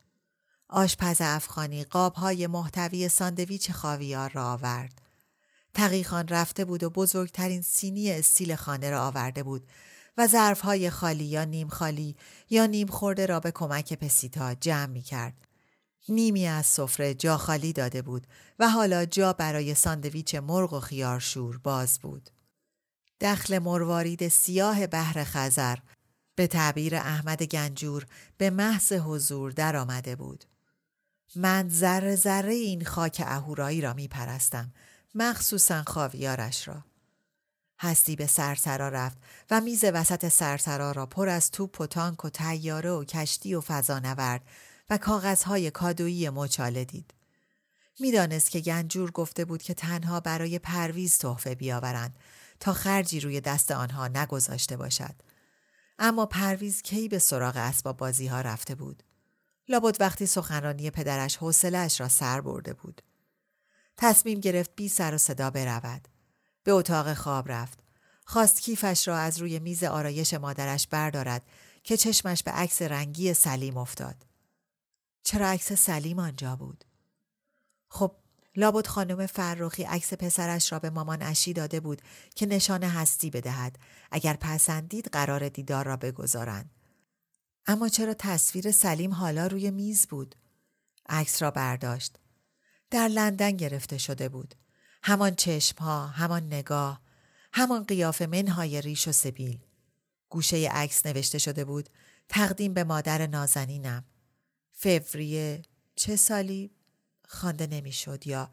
آشپز 0.68 1.16
افغانی 1.20 1.84
قابهای 1.84 2.46
محتوی 2.46 3.08
ساندویچ 3.08 3.70
خاویار 3.70 4.30
را 4.30 4.52
آورد. 4.52 5.00
تقیخان 5.74 6.28
رفته 6.28 6.64
بود 6.64 6.82
و 6.82 6.90
بزرگترین 6.90 7.62
سینی 7.62 8.12
استیل 8.12 8.54
خانه 8.54 8.90
را 8.90 9.06
آورده 9.06 9.42
بود 9.42 9.66
و 10.16 10.26
ظرفهای 10.26 10.90
خالی 10.90 11.24
یا 11.24 11.44
نیم 11.44 11.68
خالی 11.68 12.16
یا 12.50 12.66
نیم 12.66 12.86
خورده 12.86 13.26
را 13.26 13.40
به 13.40 13.50
کمک 13.50 13.92
پسیتا 13.92 14.54
جمع 14.54 14.86
می 14.86 15.02
کرد. 15.02 15.34
نیمی 16.08 16.46
از 16.46 16.66
سفره 16.66 17.14
جا 17.14 17.36
خالی 17.36 17.72
داده 17.72 18.02
بود 18.02 18.26
و 18.58 18.68
حالا 18.68 19.04
جا 19.04 19.32
برای 19.32 19.74
ساندویچ 19.74 20.34
مرغ 20.34 20.72
و 20.72 20.80
خیارشور 20.80 21.58
باز 21.58 21.98
بود. 21.98 22.30
دخل 23.24 23.58
مروارید 23.58 24.28
سیاه 24.28 24.86
بحر 24.86 25.24
خزر 25.24 25.78
به 26.34 26.46
تعبیر 26.46 26.96
احمد 26.96 27.42
گنجور 27.42 28.06
به 28.36 28.50
محض 28.50 28.92
حضور 28.92 29.50
در 29.50 29.76
آمده 29.76 30.16
بود. 30.16 30.44
من 31.36 31.68
ذره 31.68 32.16
ذره 32.16 32.54
این 32.54 32.84
خاک 32.84 33.22
اهورایی 33.26 33.80
را 33.80 33.92
می 33.92 34.08
پرستم 34.08 34.72
مخصوصا 35.14 35.82
خاویارش 35.86 36.68
را. 36.68 36.84
هستی 37.80 38.16
به 38.16 38.26
سرسرا 38.26 38.88
رفت 38.88 39.18
و 39.50 39.60
میز 39.60 39.84
وسط 39.84 40.28
سرسرا 40.28 40.92
را 40.92 41.06
پر 41.06 41.28
از 41.28 41.50
توپ 41.50 41.80
و 41.80 41.86
تانک 41.86 42.24
و 42.24 42.30
تیاره 42.30 42.90
و 42.90 43.04
کشتی 43.04 43.54
و 43.54 43.60
فضانورد 43.60 44.42
و 44.90 44.98
کاغذهای 44.98 45.70
کادویی 45.70 46.30
مچاله 46.30 46.84
دید. 46.84 47.14
می‌دانست 48.00 48.50
که 48.50 48.60
گنجور 48.60 49.10
گفته 49.10 49.44
بود 49.44 49.62
که 49.62 49.74
تنها 49.74 50.20
برای 50.20 50.58
پرویز 50.58 51.18
تحفه 51.18 51.54
بیاورند 51.54 52.16
تا 52.60 52.72
خرجی 52.72 53.20
روی 53.20 53.40
دست 53.40 53.70
آنها 53.70 54.08
نگذاشته 54.08 54.76
باشد. 54.76 55.14
اما 55.98 56.26
پرویز 56.26 56.82
کی 56.82 57.08
به 57.08 57.18
سراغ 57.18 57.56
اسباب 57.56 57.96
بازی 57.96 58.26
ها 58.26 58.40
رفته 58.40 58.74
بود. 58.74 59.02
لابد 59.68 59.96
وقتی 60.00 60.26
سخنرانی 60.26 60.90
پدرش 60.90 61.36
حوصلهاش 61.36 62.00
را 62.00 62.08
سر 62.08 62.40
برده 62.40 62.72
بود. 62.72 63.02
تصمیم 63.96 64.40
گرفت 64.40 64.70
بی 64.76 64.88
سر 64.88 65.14
و 65.14 65.18
صدا 65.18 65.50
برود. 65.50 66.08
به 66.64 66.72
اتاق 66.72 67.14
خواب 67.14 67.52
رفت. 67.52 67.78
خواست 68.24 68.60
کیفش 68.60 69.08
را 69.08 69.18
از 69.18 69.38
روی 69.38 69.58
میز 69.58 69.84
آرایش 69.84 70.34
مادرش 70.34 70.86
بردارد 70.86 71.42
که 71.82 71.96
چشمش 71.96 72.42
به 72.42 72.50
عکس 72.50 72.82
رنگی 72.82 73.34
سلیم 73.34 73.76
افتاد. 73.76 74.26
چرا 75.22 75.48
عکس 75.48 75.72
سلیم 75.72 76.18
آنجا 76.18 76.56
بود؟ 76.56 76.84
خب 77.88 78.16
لابد 78.56 78.86
خانم 78.86 79.26
فرخی 79.26 79.82
عکس 79.82 80.12
پسرش 80.14 80.72
را 80.72 80.78
به 80.78 80.90
مامان 80.90 81.22
اشی 81.22 81.52
داده 81.52 81.80
بود 81.80 82.02
که 82.34 82.46
نشان 82.46 82.82
هستی 82.82 83.30
بدهد 83.30 83.78
اگر 84.10 84.36
پسندید 84.40 85.06
قرار 85.06 85.48
دیدار 85.48 85.84
را 85.84 85.96
بگذارند. 85.96 86.70
اما 87.66 87.88
چرا 87.88 88.14
تصویر 88.18 88.70
سلیم 88.70 89.12
حالا 89.12 89.46
روی 89.46 89.70
میز 89.70 90.06
بود؟ 90.06 90.34
عکس 91.08 91.42
را 91.42 91.50
برداشت. 91.50 92.18
در 92.90 93.08
لندن 93.08 93.50
گرفته 93.50 93.98
شده 93.98 94.28
بود. 94.28 94.54
همان 95.02 95.34
چشم 95.34 95.78
ها، 95.78 96.06
همان 96.06 96.46
نگاه، 96.46 97.00
همان 97.52 97.84
قیاف 97.84 98.22
منهای 98.22 98.80
ریش 98.80 99.08
و 99.08 99.12
سبیل. 99.12 99.58
گوشه 100.28 100.68
عکس 100.68 101.06
نوشته 101.06 101.38
شده 101.38 101.64
بود 101.64 101.88
تقدیم 102.28 102.74
به 102.74 102.84
مادر 102.84 103.26
نازنینم. 103.26 104.04
فوریه 104.72 105.62
چه 105.96 106.16
سالی 106.16 106.73
خوانده 107.34 107.66
نمی‌شد 107.66 108.26
یا 108.26 108.50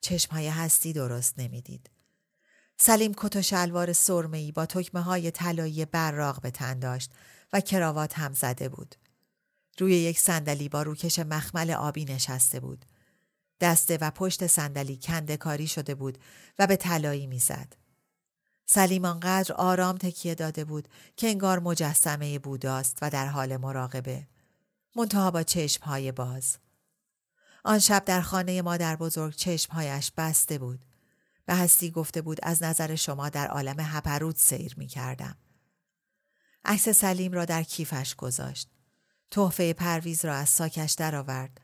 چشمهای 0.00 0.48
هستی 0.48 0.92
درست 0.92 1.38
نمی‌دید. 1.38 1.90
سلیم 2.76 3.14
کت 3.16 3.36
و 3.36 3.42
شلوار 3.42 3.92
سرمه‌ای 3.92 4.52
با 4.52 4.66
تکمه 4.66 5.00
های 5.00 5.30
طلایی 5.30 5.84
براق 5.84 6.40
به 6.40 6.50
تن 6.50 6.78
داشت 6.78 7.12
و 7.52 7.60
کراوات 7.60 8.18
هم 8.18 8.32
زده 8.32 8.68
بود. 8.68 8.94
روی 9.78 9.94
یک 9.94 10.18
صندلی 10.18 10.68
با 10.68 10.82
روکش 10.82 11.18
مخمل 11.18 11.70
آبی 11.70 12.04
نشسته 12.04 12.60
بود. 12.60 12.84
دسته 13.60 13.98
و 14.00 14.10
پشت 14.10 14.46
صندلی 14.46 14.96
کنده 14.96 15.36
کاری 15.36 15.66
شده 15.66 15.94
بود 15.94 16.18
و 16.58 16.66
به 16.66 16.76
طلایی 16.76 17.26
می‌زد. 17.26 17.76
سلیم 18.66 19.04
آنقدر 19.04 19.52
آرام 19.52 19.98
تکیه 19.98 20.34
داده 20.34 20.64
بود 20.64 20.88
که 21.16 21.28
انگار 21.28 21.58
مجسمه 21.58 22.38
بوداست 22.38 22.98
و 23.02 23.10
در 23.10 23.26
حال 23.26 23.56
مراقبه. 23.56 24.26
منتها 24.96 25.30
با 25.30 25.42
چشمهای 25.42 26.12
باز. 26.12 26.58
آن 27.64 27.78
شب 27.78 28.04
در 28.04 28.20
خانه 28.20 28.62
مادر 28.62 28.96
بزرگ 28.96 29.34
چشمهایش 29.34 30.12
بسته 30.16 30.58
بود. 30.58 30.84
به 31.46 31.54
هستی 31.54 31.90
گفته 31.90 32.22
بود 32.22 32.38
از 32.42 32.62
نظر 32.62 32.94
شما 32.94 33.28
در 33.28 33.48
عالم 33.48 33.76
هپرود 33.78 34.36
سیر 34.36 34.74
می 34.76 34.86
کردم. 34.86 35.36
عکس 36.64 36.88
سلیم 36.88 37.32
را 37.32 37.44
در 37.44 37.62
کیفش 37.62 38.14
گذاشت. 38.14 38.68
تحفه 39.30 39.72
پرویز 39.72 40.24
را 40.24 40.34
از 40.34 40.48
ساکش 40.48 40.92
درآورد. 40.92 41.60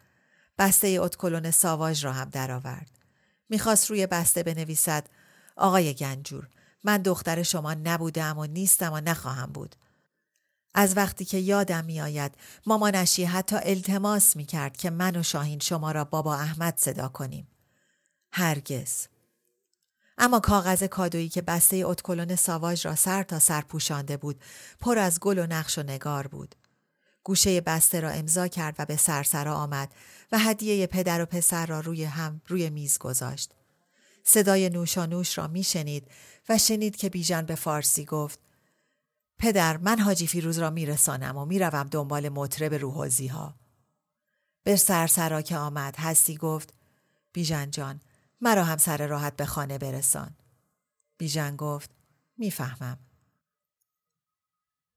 بسته 0.59 0.89
اتکلون 1.01 1.51
ساواژ 1.51 2.05
را 2.05 2.13
هم 2.13 2.29
درآورد. 2.29 2.99
می‌خواست 3.49 3.91
روی 3.91 4.07
بسته 4.07 4.43
بنویسد 4.43 5.07
آقای 5.57 5.95
گنجور 5.95 6.49
من 6.85 7.03
دختر 7.03 7.43
شما 7.43 7.75
نبودم 7.75 8.39
و 8.39 8.47
نیستم 8.47 8.93
و 8.93 9.01
نخواهم 9.01 9.53
بود. 9.53 9.77
از 10.79 10.97
وقتی 10.97 11.25
که 11.25 11.39
یادم 11.39 11.85
میآید 11.85 12.35
مامانشی 12.67 13.25
حتی 13.25 13.57
التماس 13.63 14.37
می 14.37 14.45
کرد 14.45 14.77
که 14.77 14.91
من 14.91 15.17
و 15.17 15.23
شاهین 15.23 15.59
شما 15.59 15.93
را 15.93 16.05
بابا 16.05 16.35
احمد 16.35 16.75
صدا 16.77 17.09
کنیم. 17.09 17.49
هرگز. 18.33 19.07
اما 20.19 20.41
کاغذ 20.41 20.83
کادویی 20.83 21.29
که 21.29 21.43
بسته 21.43 21.77
اتکلون 21.77 22.37
ساواژ 22.37 22.87
را 22.87 22.95
سر 22.95 23.23
تا 23.23 23.39
سر 23.39 23.61
پوشانده 23.61 24.17
بود 24.17 24.41
پر 24.81 24.99
از 24.99 25.21
گل 25.21 25.39
و 25.39 25.47
نقش 25.47 25.79
و 25.79 25.83
نگار 25.83 26.27
بود. 26.27 26.55
گوشه 27.25 27.61
بسته 27.61 28.01
را 28.01 28.11
امضا 28.11 28.49
کرد 28.49 28.75
و 28.79 28.85
به 28.85 28.97
سرسرا 28.97 29.55
آمد 29.55 29.93
و 30.33 30.39
هدیه 30.39 30.87
پدر 30.87 31.23
و 31.23 31.27
پسر 31.27 31.67
را 31.67 31.81
روی 31.81 32.05
هم 32.05 32.41
روی 32.47 32.71
میز 32.71 32.99
گذاشت. 32.99 33.55
صدای 34.25 34.71
نوشانوش 34.71 35.39
را 35.39 35.47
میشنید 35.47 36.09
و 36.49 36.59
شنید 36.59 36.97
که 36.97 37.09
بیژن 37.09 37.43
به 37.43 37.55
فارسی 37.55 38.05
گفت 38.05 38.48
پدر 39.39 39.77
من 39.77 39.99
حاجی 39.99 40.27
فیروز 40.27 40.59
را 40.59 40.71
میرسانم 40.71 41.37
و 41.37 41.45
می‌روم 41.45 41.87
دنبال 41.87 42.29
مطرب 42.29 42.75
روحوزی 42.75 43.27
ها. 43.27 43.55
به 44.63 44.77
سرسرا 44.77 45.43
که 45.43 45.57
آمد 45.57 45.97
هستی 45.99 46.37
گفت 46.37 46.75
بیژن 47.33 47.71
جان 47.71 48.01
مرا 48.41 48.65
هم 48.65 48.77
سر 48.77 49.07
راحت 49.07 49.37
به 49.37 49.47
خانه 49.47 49.79
برسان. 49.79 50.37
بیژن 51.19 51.57
گفت 51.57 51.91
می‌فهمم. 52.39 52.99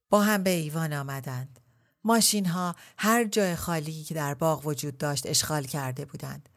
با 0.09 0.21
هم 0.21 0.43
به 0.43 0.49
ایوان 0.49 0.93
آمدند. 0.93 1.59
ماشین 2.03 2.45
ها 2.45 2.75
هر 2.97 3.23
جای 3.23 3.55
خالی 3.55 4.03
که 4.03 4.13
در 4.13 4.33
باغ 4.33 4.67
وجود 4.67 4.97
داشت 4.97 5.27
اشغال 5.27 5.63
کرده 5.63 6.05
بودند. 6.05 6.49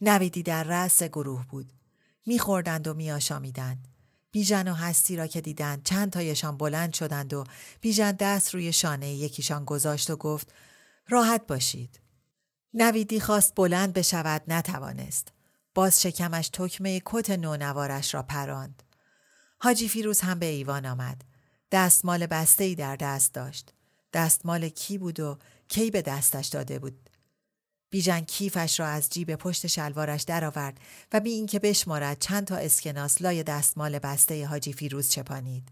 نویدی 0.00 0.42
در 0.42 0.64
رأس 0.64 1.02
گروه 1.02 1.46
بود. 1.46 1.72
میخوردند 2.26 2.88
و 2.88 2.94
میآشامیدند. 2.94 3.88
بیژن 4.34 4.68
و 4.68 4.74
هستی 4.74 5.16
را 5.16 5.26
که 5.26 5.40
دیدند 5.40 5.82
چند 5.82 6.12
تایشان 6.12 6.56
بلند 6.56 6.94
شدند 6.94 7.34
و 7.34 7.44
بیژن 7.80 8.12
دست 8.12 8.54
روی 8.54 8.72
شانه 8.72 9.14
یکیشان 9.14 9.64
گذاشت 9.64 10.10
و 10.10 10.16
گفت 10.16 10.52
راحت 11.08 11.46
باشید. 11.46 12.00
نویدی 12.74 13.20
خواست 13.20 13.54
بلند 13.54 13.92
بشود 13.92 14.42
نتوانست. 14.48 15.32
باز 15.74 16.02
شکمش 16.02 16.48
تکمه 16.48 17.02
کت 17.04 17.30
نونوارش 17.30 18.14
را 18.14 18.22
پراند. 18.22 18.82
حاجی 19.58 19.88
فیروز 19.88 20.20
هم 20.20 20.38
به 20.38 20.46
ایوان 20.46 20.86
آمد. 20.86 21.22
دستمال 21.72 22.26
بسته 22.26 22.64
ای 22.64 22.74
در 22.74 22.96
دست 22.96 23.34
داشت. 23.34 23.72
دستمال 24.12 24.68
کی 24.68 24.98
بود 24.98 25.20
و 25.20 25.38
کی 25.68 25.90
به 25.90 26.02
دستش 26.02 26.46
داده 26.46 26.78
بود. 26.78 27.03
بیژن 27.94 28.20
کیفش 28.20 28.80
را 28.80 28.86
از 28.86 29.10
جیب 29.10 29.34
پشت 29.34 29.66
شلوارش 29.66 30.22
درآورد 30.22 30.80
و 31.12 31.20
بی 31.20 31.30
اینکه 31.30 31.58
بشمارد 31.58 32.18
چند 32.18 32.46
تا 32.46 32.56
اسکناس 32.56 33.22
لای 33.22 33.42
دستمال 33.42 33.98
بسته 33.98 34.46
حاجی 34.46 34.72
فیروز 34.72 35.10
چپانید. 35.10 35.68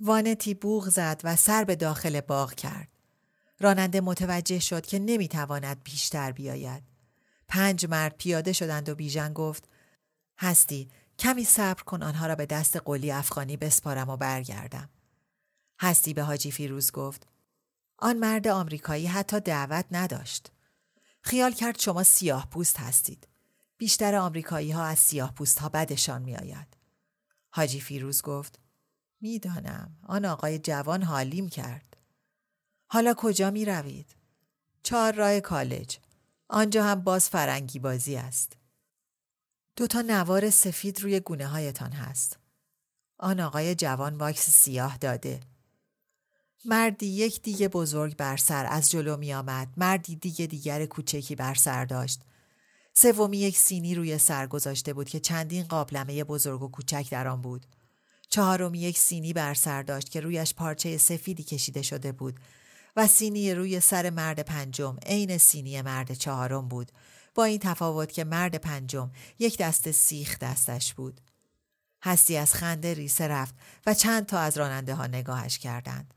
وانتی 0.00 0.54
بوغ 0.54 0.88
زد 0.88 1.20
و 1.24 1.36
سر 1.36 1.64
به 1.64 1.76
داخل 1.76 2.20
باغ 2.20 2.54
کرد. 2.54 2.88
راننده 3.60 4.00
متوجه 4.00 4.58
شد 4.58 4.86
که 4.86 4.98
نمی‌تواند 4.98 5.84
بیشتر 5.84 6.32
بیاید. 6.32 6.82
پنج 7.48 7.86
مرد 7.86 8.16
پیاده 8.16 8.52
شدند 8.52 8.88
و 8.88 8.94
بیژن 8.94 9.32
گفت 9.32 9.68
هستی 10.38 10.88
کمی 11.18 11.44
صبر 11.44 11.82
کن 11.82 12.02
آنها 12.02 12.26
را 12.26 12.34
به 12.34 12.46
دست 12.46 12.76
قلی 12.76 13.10
افغانی 13.10 13.56
بسپارم 13.56 14.08
و 14.08 14.16
برگردم. 14.16 14.90
هستی 15.80 16.14
به 16.14 16.22
حاجی 16.22 16.50
فیروز 16.50 16.92
گفت 16.92 17.26
آن 17.98 18.16
مرد 18.16 18.48
آمریکایی 18.48 19.06
حتی 19.06 19.40
دعوت 19.40 19.86
نداشت. 19.90 20.52
خیال 21.22 21.52
کرد 21.52 21.80
شما 21.80 22.02
سیاه 22.02 22.50
پوست 22.50 22.80
هستید. 22.80 23.28
بیشتر 23.78 24.14
آمریکایی 24.14 24.70
ها 24.70 24.84
از 24.84 24.98
سیاه 24.98 25.34
پوست 25.34 25.58
ها 25.58 25.68
بدشان 25.68 26.22
می 26.22 26.36
آید. 26.36 26.76
حاجی 27.50 27.80
فیروز 27.80 28.22
گفت 28.22 28.58
می‌دانم 29.20 29.96
آن 30.02 30.24
آقای 30.24 30.58
جوان 30.58 31.02
حالیم 31.02 31.48
کرد. 31.48 31.96
حالا 32.86 33.14
کجا 33.16 33.50
می 33.50 33.64
روید؟ 33.64 34.16
چهار 34.82 35.14
راه 35.14 35.40
کالج. 35.40 35.98
آنجا 36.48 36.84
هم 36.84 37.00
باز 37.00 37.28
فرنگی 37.28 37.78
بازی 37.78 38.16
است. 38.16 38.56
دو 39.76 39.86
تا 39.86 40.02
نوار 40.02 40.50
سفید 40.50 41.00
روی 41.00 41.20
گونه 41.20 41.46
هایتان 41.46 41.92
هست. 41.92 42.38
آن 43.18 43.40
آقای 43.40 43.74
جوان 43.74 44.16
واکس 44.16 44.50
سیاه 44.50 44.96
داده. 44.96 45.40
مردی 46.64 47.06
یک 47.06 47.42
دیگه 47.42 47.68
بزرگ 47.68 48.16
بر 48.16 48.36
سر 48.36 48.66
از 48.66 48.90
جلو 48.90 49.16
می 49.16 49.34
آمد. 49.34 49.68
مردی 49.76 50.16
دیگه 50.16 50.46
دیگر 50.46 50.86
کوچکی 50.86 51.34
بر 51.34 51.54
سر 51.54 51.84
داشت. 51.84 52.20
سومی 52.94 53.38
یک 53.38 53.58
سینی 53.58 53.94
روی 53.94 54.18
سر 54.18 54.46
گذاشته 54.46 54.92
بود 54.92 55.08
که 55.08 55.20
چندین 55.20 55.64
قابلمه 55.64 56.24
بزرگ 56.24 56.62
و 56.62 56.68
کوچک 56.68 57.06
در 57.10 57.28
آن 57.28 57.42
بود. 57.42 57.66
چهارمی 58.28 58.78
یک 58.78 58.98
سینی 58.98 59.32
بر 59.32 59.54
سر 59.54 59.82
داشت 59.82 60.08
که 60.10 60.20
رویش 60.20 60.54
پارچه 60.54 60.98
سفیدی 60.98 61.42
کشیده 61.42 61.82
شده 61.82 62.12
بود 62.12 62.40
و 62.96 63.06
سینی 63.06 63.54
روی 63.54 63.80
سر 63.80 64.10
مرد 64.10 64.40
پنجم 64.40 64.96
عین 65.06 65.38
سینی 65.38 65.82
مرد 65.82 66.14
چهارم 66.14 66.68
بود 66.68 66.92
با 67.34 67.44
این 67.44 67.58
تفاوت 67.58 68.12
که 68.12 68.24
مرد 68.24 68.56
پنجم 68.56 69.10
یک 69.38 69.58
دست 69.58 69.90
سیخ 69.90 70.38
دستش 70.38 70.94
بود. 70.94 71.20
هستی 72.02 72.36
از 72.36 72.54
خنده 72.54 72.94
ریسه 72.94 73.28
رفت 73.28 73.54
و 73.86 73.94
چند 73.94 74.26
تا 74.26 74.38
از 74.38 74.58
راننده 74.58 74.94
ها 74.94 75.06
نگاهش 75.06 75.58
کردند. 75.58 76.14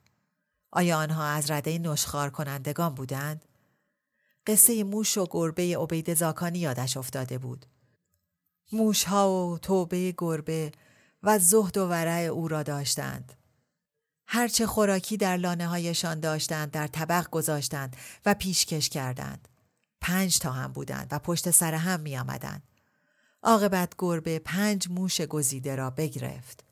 آیا 0.75 0.97
آنها 0.97 1.25
از 1.25 1.51
رده 1.51 1.79
نشخار 1.79 2.29
کنندگان 2.29 2.95
بودند؟ 2.95 3.45
قصه 4.47 4.83
موش 4.83 5.17
و 5.17 5.27
گربه 5.31 5.77
عبید 5.77 6.13
زاکانی 6.13 6.59
یادش 6.59 6.97
افتاده 6.97 7.37
بود. 7.37 7.65
موشها 8.71 9.31
و 9.31 9.57
توبه 9.57 10.13
گربه 10.17 10.71
و 11.23 11.39
زهد 11.39 11.77
و 11.77 11.87
ورع 11.87 12.21
او 12.21 12.47
را 12.47 12.63
داشتند. 12.63 13.33
هرچه 14.27 14.67
خوراکی 14.67 15.17
در 15.17 15.37
لانه 15.37 15.67
هایشان 15.67 16.19
داشتند 16.19 16.71
در 16.71 16.87
طبق 16.87 17.29
گذاشتند 17.29 17.95
و 18.25 18.33
پیشکش 18.33 18.89
کردند. 18.89 19.47
پنج 20.01 20.39
تا 20.39 20.51
هم 20.51 20.73
بودند 20.73 21.07
و 21.11 21.19
پشت 21.19 21.51
سر 21.51 21.73
هم 21.73 21.99
می 21.99 22.17
آمدند. 22.17 22.63
عاقبت 23.43 23.93
گربه 23.97 24.39
پنج 24.39 24.87
موش 24.89 25.21
گزیده 25.21 25.75
را 25.75 25.89
بگرفت. 25.89 26.63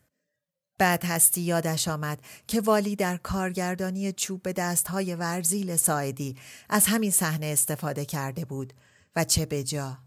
بعد 0.77 1.05
هستی 1.05 1.41
یادش 1.41 1.87
آمد 1.87 2.19
که 2.47 2.61
والی 2.61 2.95
در 2.95 3.17
کارگردانی 3.17 4.11
چوب 4.11 4.41
به 4.41 4.53
دستهای 4.53 5.15
ورزیل 5.15 5.75
ساعدی 5.75 6.35
از 6.69 6.85
همین 6.85 7.11
صحنه 7.11 7.45
استفاده 7.45 8.05
کرده 8.05 8.45
بود 8.45 8.73
و 9.15 9.23
چه 9.23 9.45
بجا. 9.45 9.97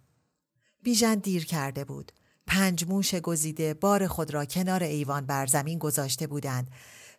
بیژن 0.83 1.15
دیر 1.15 1.45
کرده 1.45 1.85
بود. 1.85 2.13
پنج 2.47 2.85
موش 2.89 3.15
گزیده 3.15 3.75
بار 3.75 4.07
خود 4.07 4.35
را 4.35 4.45
کنار 4.45 4.83
ایوان 4.83 5.27
بر 5.27 5.47
زمین 5.47 5.79
گذاشته 5.79 6.27
بودند 6.27 6.71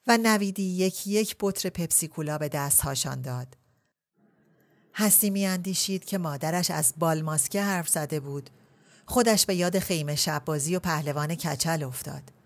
و 0.08 0.18
نویدی 0.18 0.64
یکی 0.64 1.12
یک 1.12 1.36
بطر 1.40 1.70
پپسیکولا 1.70 2.38
به 2.38 2.50
دستهاشان 2.50 3.22
داد. 3.22 3.58
هستی 4.96 5.30
می 5.30 5.46
اندیشید 5.46 6.06
که 6.06 6.18
مادرش 6.18 6.72
از 6.72 6.94
بالماسکه 6.98 7.62
حرف 7.62 7.90
زده 7.90 8.20
بود. 8.20 8.50
خودش 9.06 9.46
به 9.46 9.56
یاد 9.56 9.80
خیمه 9.80 10.16
شبازی 10.16 10.76
و 10.76 10.80
پهلوان 10.80 11.36
کچل 11.36 11.84
افتاد. 11.84 12.37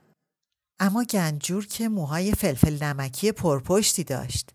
اما 0.83 1.03
گنجور 1.03 1.67
که 1.67 1.89
موهای 1.89 2.31
فلفل 2.31 2.83
نمکی 2.83 3.31
پرپشتی 3.31 4.03
داشت. 4.03 4.49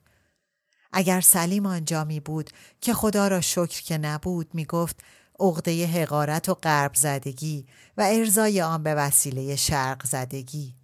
اگر 0.93 1.21
سلیم 1.21 1.67
آنجا 1.67 2.05
می 2.05 2.21
بود 2.21 2.51
که 2.81 2.95
خدا 2.95 3.29
را 3.29 3.41
شکر 3.41 3.83
که 3.83 3.99
نبود 3.99 4.55
می 4.55 4.65
گفت 4.65 5.01
عقده 5.41 5.87
حقارت 5.87 6.49
و 6.49 6.55
غرب 6.55 6.95
زدگی 6.95 7.67
و 7.97 8.03
ارزای 8.03 8.63
آن 8.63 8.83
به 8.83 8.95
وسیله 8.95 9.57
شرق 9.57 10.07
زدگی. 10.07 10.75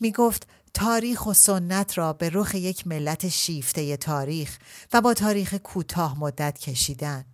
می 0.00 0.12
گفت 0.12 0.46
تاریخ 0.74 1.26
و 1.26 1.32
سنت 1.32 1.98
را 1.98 2.12
به 2.12 2.30
رخ 2.32 2.54
یک 2.54 2.86
ملت 2.86 3.28
شیفته 3.28 3.96
تاریخ 3.96 4.58
و 4.92 5.00
با 5.00 5.14
تاریخ 5.14 5.54
کوتاه 5.54 6.18
مدت 6.18 6.58
کشیدن. 6.58 7.24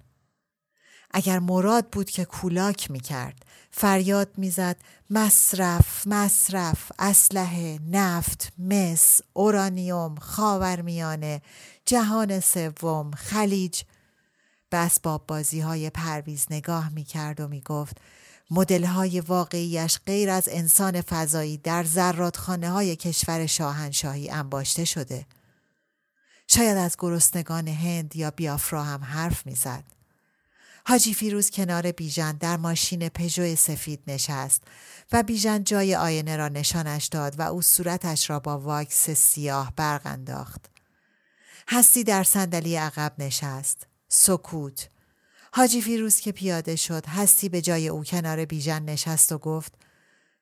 اگر 1.16 1.38
مراد 1.38 1.86
بود 1.90 2.10
که 2.10 2.24
کولاک 2.24 2.90
می 2.90 3.00
کرد 3.00 3.44
فریاد 3.70 4.28
می‌زد 4.36 4.76
مصرف 5.10 6.06
مصرف 6.06 6.92
اسلحه 6.98 7.78
نفت 7.90 8.52
مس 8.58 9.20
اورانیوم 9.32 10.14
خاورمیانه 10.14 11.42
جهان 11.84 12.40
سوم 12.40 13.10
خلیج 13.10 13.82
به 14.70 14.76
اسباب 14.76 15.26
بازی 15.26 15.60
های 15.60 15.90
پرویز 15.90 16.46
نگاه 16.50 16.88
می 16.88 17.04
کرد 17.04 17.40
و 17.40 17.48
می 17.48 17.60
گفت 17.60 17.96
مدل 18.50 18.84
های 18.84 19.20
واقعیش 19.20 19.98
غیر 20.06 20.30
از 20.30 20.48
انسان 20.52 21.00
فضایی 21.00 21.56
در 21.56 21.84
زرادخانه 21.84 22.70
های 22.70 22.96
کشور 22.96 23.46
شاهنشاهی 23.46 24.30
انباشته 24.30 24.84
شده. 24.84 25.26
شاید 26.48 26.76
از 26.76 26.96
گرسنگان 26.98 27.68
هند 27.68 28.16
یا 28.16 28.30
بیافرا 28.30 28.84
هم 28.84 29.04
حرف 29.04 29.46
می‌زد. 29.46 29.95
حاجی 30.88 31.14
فیروز 31.14 31.50
کنار 31.50 31.92
بیژن 31.92 32.32
در 32.32 32.56
ماشین 32.56 33.08
پژو 33.08 33.56
سفید 33.56 34.02
نشست 34.06 34.62
و 35.12 35.22
بیژن 35.22 35.64
جای 35.64 35.94
آینه 35.94 36.36
را 36.36 36.48
نشانش 36.48 37.06
داد 37.06 37.38
و 37.38 37.42
او 37.42 37.62
صورتش 37.62 38.30
را 38.30 38.40
با 38.40 38.58
واکس 38.58 39.10
سیاه 39.10 39.72
برق 39.76 40.02
انداخت. 40.04 40.66
هستی 41.68 42.04
در 42.04 42.22
صندلی 42.22 42.76
عقب 42.76 43.12
نشست. 43.18 43.86
سکوت. 44.08 44.88
حاجی 45.52 45.82
فیروز 45.82 46.20
که 46.20 46.32
پیاده 46.32 46.76
شد 46.76 47.06
هستی 47.06 47.48
به 47.48 47.62
جای 47.62 47.88
او 47.88 48.04
کنار 48.04 48.44
بیژن 48.44 48.82
نشست 48.82 49.32
و 49.32 49.38
گفت 49.38 49.74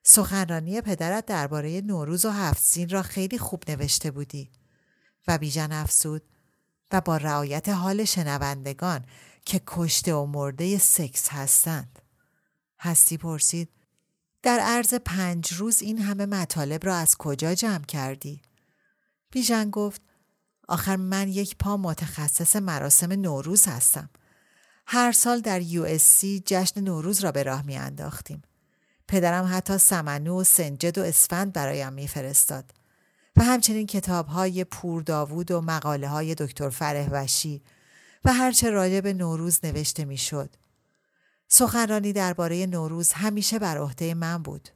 سخنرانی 0.03 0.81
پدرت 0.81 1.27
درباره 1.27 1.81
نوروز 1.81 2.25
و 2.25 2.31
هفت 2.31 2.63
سین 2.63 2.89
را 2.89 3.03
خیلی 3.03 3.39
خوب 3.39 3.71
نوشته 3.71 4.11
بودی 4.11 4.51
و 5.29 5.39
بیژن 5.39 5.73
افسود 5.73 6.23
و 6.93 7.01
با 7.01 7.17
رعایت 7.17 7.69
حال 7.69 8.05
شنوندگان 8.05 9.05
که 9.45 9.61
کشته 9.67 10.15
و 10.15 10.27
مرده 10.27 10.79
سکس 10.79 11.29
هستند. 11.29 11.99
هستی 12.81 13.17
پرسید 13.17 13.69
در 14.43 14.59
عرض 14.61 14.95
پنج 14.95 15.53
روز 15.53 15.83
این 15.83 15.99
همه 15.99 16.27
مطالب 16.27 16.87
را 16.87 16.97
از 16.97 17.17
کجا 17.17 17.55
جمع 17.55 17.85
کردی؟ 17.85 18.43
بیژن 19.31 19.71
گفت 19.71 20.03
آخر 20.69 20.97
من 20.97 21.29
یک 21.29 21.57
پا 21.57 21.77
متخصص 21.77 22.57
مراسم 22.57 23.13
نوروز 23.13 23.67
هستم. 23.67 24.11
هر 24.87 25.13
سال 25.13 25.41
در 25.41 25.61
یو 25.61 25.99
جشن 26.47 26.81
نوروز 26.81 27.21
را 27.21 27.33
به 27.33 27.43
راه 27.43 27.63
می 27.63 27.77
انداختیم. 27.77 28.43
پدرم 29.09 29.49
حتی 29.53 29.79
سمنو 29.79 30.41
و 30.41 30.45
سنجد 30.45 30.99
و 30.99 31.03
اسفند 31.03 31.53
برایم 31.53 31.93
میفرستاد 31.93 32.65
و 33.37 33.45
همچنین 33.45 33.87
کتاب 33.87 34.27
های 34.27 34.65
پور 34.65 35.03
داوود 35.03 35.51
و 35.51 35.61
مقاله 35.61 36.09
های 36.09 36.35
دکتر 36.35 36.69
فره 36.69 37.09
وشی 37.13 37.63
و 38.25 38.33
هرچه 38.33 38.71
راجع 38.71 39.01
به 39.01 39.13
نوروز 39.13 39.61
نوشته 39.65 40.05
می‌شد. 40.05 40.51
سخنرانی 41.49 42.13
درباره 42.13 42.67
نوروز 42.67 43.13
همیشه 43.13 43.59
بر 43.59 43.79
عهده 43.79 44.15
من 44.15 44.43
بود. 44.43 44.69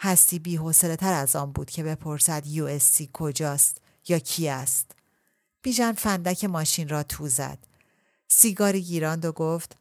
هستی 0.00 0.38
بی 0.38 0.72
تر 0.72 1.12
از 1.12 1.36
آن 1.36 1.52
بود 1.52 1.70
که 1.70 1.82
بپرسد 1.82 2.46
یو 2.46 2.78
کجاست 3.12 3.80
یا 4.08 4.18
کی 4.18 4.48
است. 4.48 4.90
بیژن 5.62 5.92
فندک 5.92 6.44
ماشین 6.44 6.88
را 6.88 7.02
تو 7.02 7.28
زد. 7.28 7.58
سیگاری 8.28 8.82
گیراند 8.82 9.24
و 9.24 9.32
گفت 9.32 9.76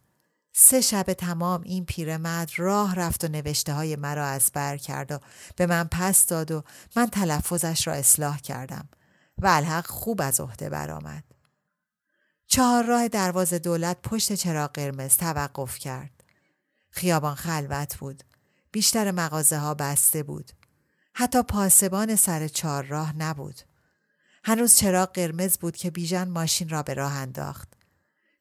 سه 0.53 0.81
شب 0.81 1.03
تمام 1.03 1.61
این 1.61 1.85
پیرمرد 1.85 2.51
راه 2.57 2.95
رفت 2.95 3.23
و 3.23 3.27
نوشته 3.27 3.73
های 3.73 3.95
مرا 3.95 4.25
از 4.25 4.51
بر 4.53 4.77
کرد 4.77 5.11
و 5.11 5.19
به 5.55 5.65
من 5.65 5.87
پس 5.91 6.25
داد 6.25 6.51
و 6.51 6.63
من 6.95 7.05
تلفظش 7.05 7.87
را 7.87 7.93
اصلاح 7.93 8.39
کردم 8.39 8.89
و 9.37 9.47
الحق 9.47 9.87
خوب 9.87 10.21
از 10.21 10.39
عهده 10.39 10.69
برآمد. 10.69 11.23
چهار 12.47 12.85
راه 12.85 13.07
دروازه 13.07 13.59
دولت 13.59 14.01
پشت 14.01 14.33
چراغ 14.33 14.71
قرمز 14.71 15.17
توقف 15.17 15.77
کرد. 15.77 16.23
خیابان 16.89 17.35
خلوت 17.35 17.97
بود. 17.97 18.23
بیشتر 18.71 19.11
مغازه 19.11 19.57
ها 19.57 19.73
بسته 19.73 20.23
بود. 20.23 20.51
حتی 21.13 21.43
پاسبان 21.43 22.15
سر 22.15 22.47
چهار 22.47 22.83
راه 22.83 23.17
نبود. 23.17 23.61
هنوز 24.43 24.75
چراغ 24.75 25.13
قرمز 25.13 25.57
بود 25.57 25.77
که 25.77 25.91
بیژن 25.91 26.27
ماشین 26.27 26.69
را 26.69 26.83
به 26.83 26.93
راه 26.93 27.13
انداخت. 27.13 27.73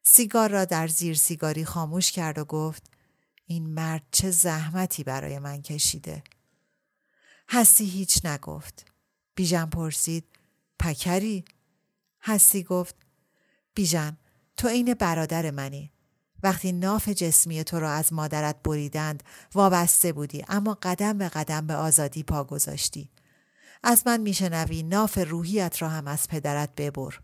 سیگار 0.03 0.51
را 0.51 0.65
در 0.65 0.89
زیر 0.89 1.17
سیگاری 1.17 1.65
خاموش 1.65 2.13
کرد 2.13 2.39
و 2.39 2.45
گفت 2.45 2.83
این 3.47 3.67
مرد 3.67 4.03
چه 4.11 4.31
زحمتی 4.31 5.05
برای 5.05 5.39
من 5.39 5.63
کشیده. 5.63 6.23
هستی 7.49 7.85
هیچ 7.85 8.25
نگفت. 8.25 8.87
بیژن 9.35 9.67
پرسید 9.67 10.25
پکری 10.79 11.45
هستی 12.21 12.63
گفت 12.63 13.06
بیژن 13.77 14.16
تو 14.57 14.68
این 14.68 14.95
برادر 14.95 15.51
منی. 15.51 15.93
وقتی 16.43 16.72
ناف 16.72 17.09
جسمی 17.09 17.64
تو 17.64 17.81
را 17.81 17.91
از 17.91 18.12
مادرت 18.12 18.57
بریدند 18.64 19.22
وابسته 19.55 20.12
بودی 20.12 20.45
اما 20.49 20.79
قدم 20.83 21.18
به 21.18 21.29
قدم 21.29 21.66
به 21.66 21.74
آزادی 21.74 22.22
پا 22.22 22.45
گذاشتی. 22.45 23.11
از 23.83 24.03
من 24.07 24.20
میشنوی 24.20 24.83
ناف 24.83 25.18
روحیت 25.18 25.83
را 25.83 25.89
هم 25.89 26.07
از 26.07 26.29
پدرت 26.29 26.70
ببر. 26.77 27.18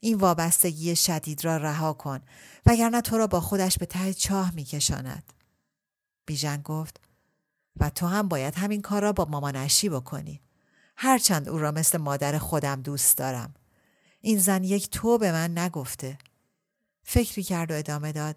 این 0.00 0.18
وابستگی 0.18 0.96
شدید 0.96 1.44
را 1.44 1.56
رها 1.56 1.92
کن 1.92 2.20
وگرنه 2.66 3.00
تو 3.00 3.18
را 3.18 3.26
با 3.26 3.40
خودش 3.40 3.78
به 3.78 3.86
ته 3.86 4.14
چاه 4.14 4.54
میکشاند. 4.54 5.32
بیژن 6.26 6.62
گفت 6.62 7.00
و 7.80 7.90
تو 7.90 8.06
هم 8.06 8.28
باید 8.28 8.54
همین 8.54 8.82
کار 8.82 9.02
را 9.02 9.12
با 9.12 9.24
مامانشی 9.24 9.88
بکنی؟ 9.88 10.40
هرچند 10.96 11.48
او 11.48 11.58
را 11.58 11.72
مثل 11.72 11.98
مادر 11.98 12.38
خودم 12.38 12.82
دوست 12.82 13.18
دارم. 13.18 13.54
این 14.20 14.38
زن 14.38 14.64
یک 14.64 14.90
تو 14.90 15.18
به 15.18 15.32
من 15.32 15.58
نگفته 15.58 16.18
فکری 17.02 17.42
کرد 17.42 17.70
و 17.70 17.74
ادامه 17.74 18.12
داد 18.12 18.36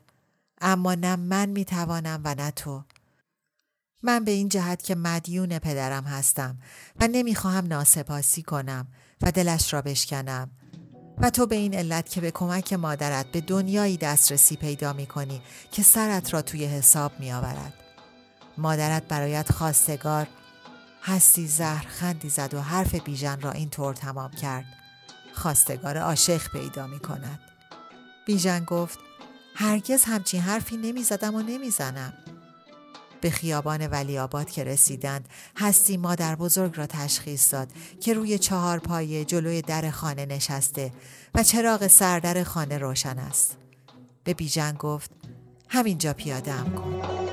اما 0.61 0.95
نه 0.95 1.15
من 1.15 1.49
می‌توانم 1.49 2.21
و 2.23 2.35
نه 2.35 2.51
تو 2.51 2.83
من 4.03 4.23
به 4.23 4.31
این 4.31 4.49
جهت 4.49 4.83
که 4.83 4.95
مدیون 4.95 5.59
پدرم 5.59 6.03
هستم 6.03 6.59
و 6.99 7.07
نمی‌خواهم 7.07 7.67
ناسپاسی 7.67 8.41
کنم 8.41 8.87
و 9.21 9.31
دلش 9.31 9.73
را 9.73 9.81
بشکنم 9.81 10.51
و 11.17 11.29
تو 11.29 11.45
به 11.45 11.55
این 11.55 11.73
علت 11.73 12.09
که 12.09 12.21
به 12.21 12.31
کمک 12.31 12.73
مادرت 12.73 13.25
به 13.25 13.41
دنیایی 13.41 13.97
دسترسی 13.97 14.55
پیدا 14.55 14.93
می 14.93 15.05
کنی 15.05 15.41
که 15.71 15.83
سرت 15.83 16.33
را 16.33 16.41
توی 16.41 16.65
حساب 16.65 17.19
می 17.19 17.31
آورد. 17.31 17.73
مادرت 18.57 19.07
برایت 19.07 19.51
خواستگار 19.51 20.27
هستی 21.03 21.47
زهر 21.47 21.87
خندی 21.87 22.29
زد 22.29 22.53
و 22.53 22.61
حرف 22.61 22.95
بیژن 22.95 23.41
را 23.41 23.51
این 23.51 23.69
طور 23.69 23.93
تمام 23.93 24.31
کرد. 24.31 24.82
خواستگار 25.43 25.97
عاشق 25.97 26.51
پیدا 26.51 26.87
می 26.87 26.99
کند. 26.99 27.39
بیژن 28.25 28.63
گفت 28.63 28.99
هرگز 29.55 30.03
همچین 30.03 30.41
حرفی 30.41 30.77
نمی 30.77 31.03
زدم 31.03 31.35
و 31.35 31.41
نمی 31.41 31.69
زنم. 31.69 32.13
به 33.21 33.29
خیابان 33.29 33.87
ولی 33.87 34.19
آباد 34.19 34.49
که 34.49 34.63
رسیدند 34.63 35.29
هستی 35.57 35.97
مادر 35.97 36.35
بزرگ 36.35 36.77
را 36.77 36.87
تشخیص 36.87 37.53
داد 37.53 37.67
که 38.01 38.13
روی 38.13 38.39
چهار 38.39 38.79
پایه 38.79 39.25
جلوی 39.25 39.61
در 39.61 39.91
خانه 39.91 40.25
نشسته 40.25 40.91
و 41.35 41.43
چراغ 41.43 41.87
سردر 41.87 42.43
خانه 42.43 42.77
روشن 42.77 43.19
است. 43.19 43.57
به 44.23 44.33
بیژن 44.33 44.73
گفت 44.73 45.11
همینجا 45.69 46.13
پیاده 46.13 46.51
هم 46.51 46.75
کن. 46.75 47.32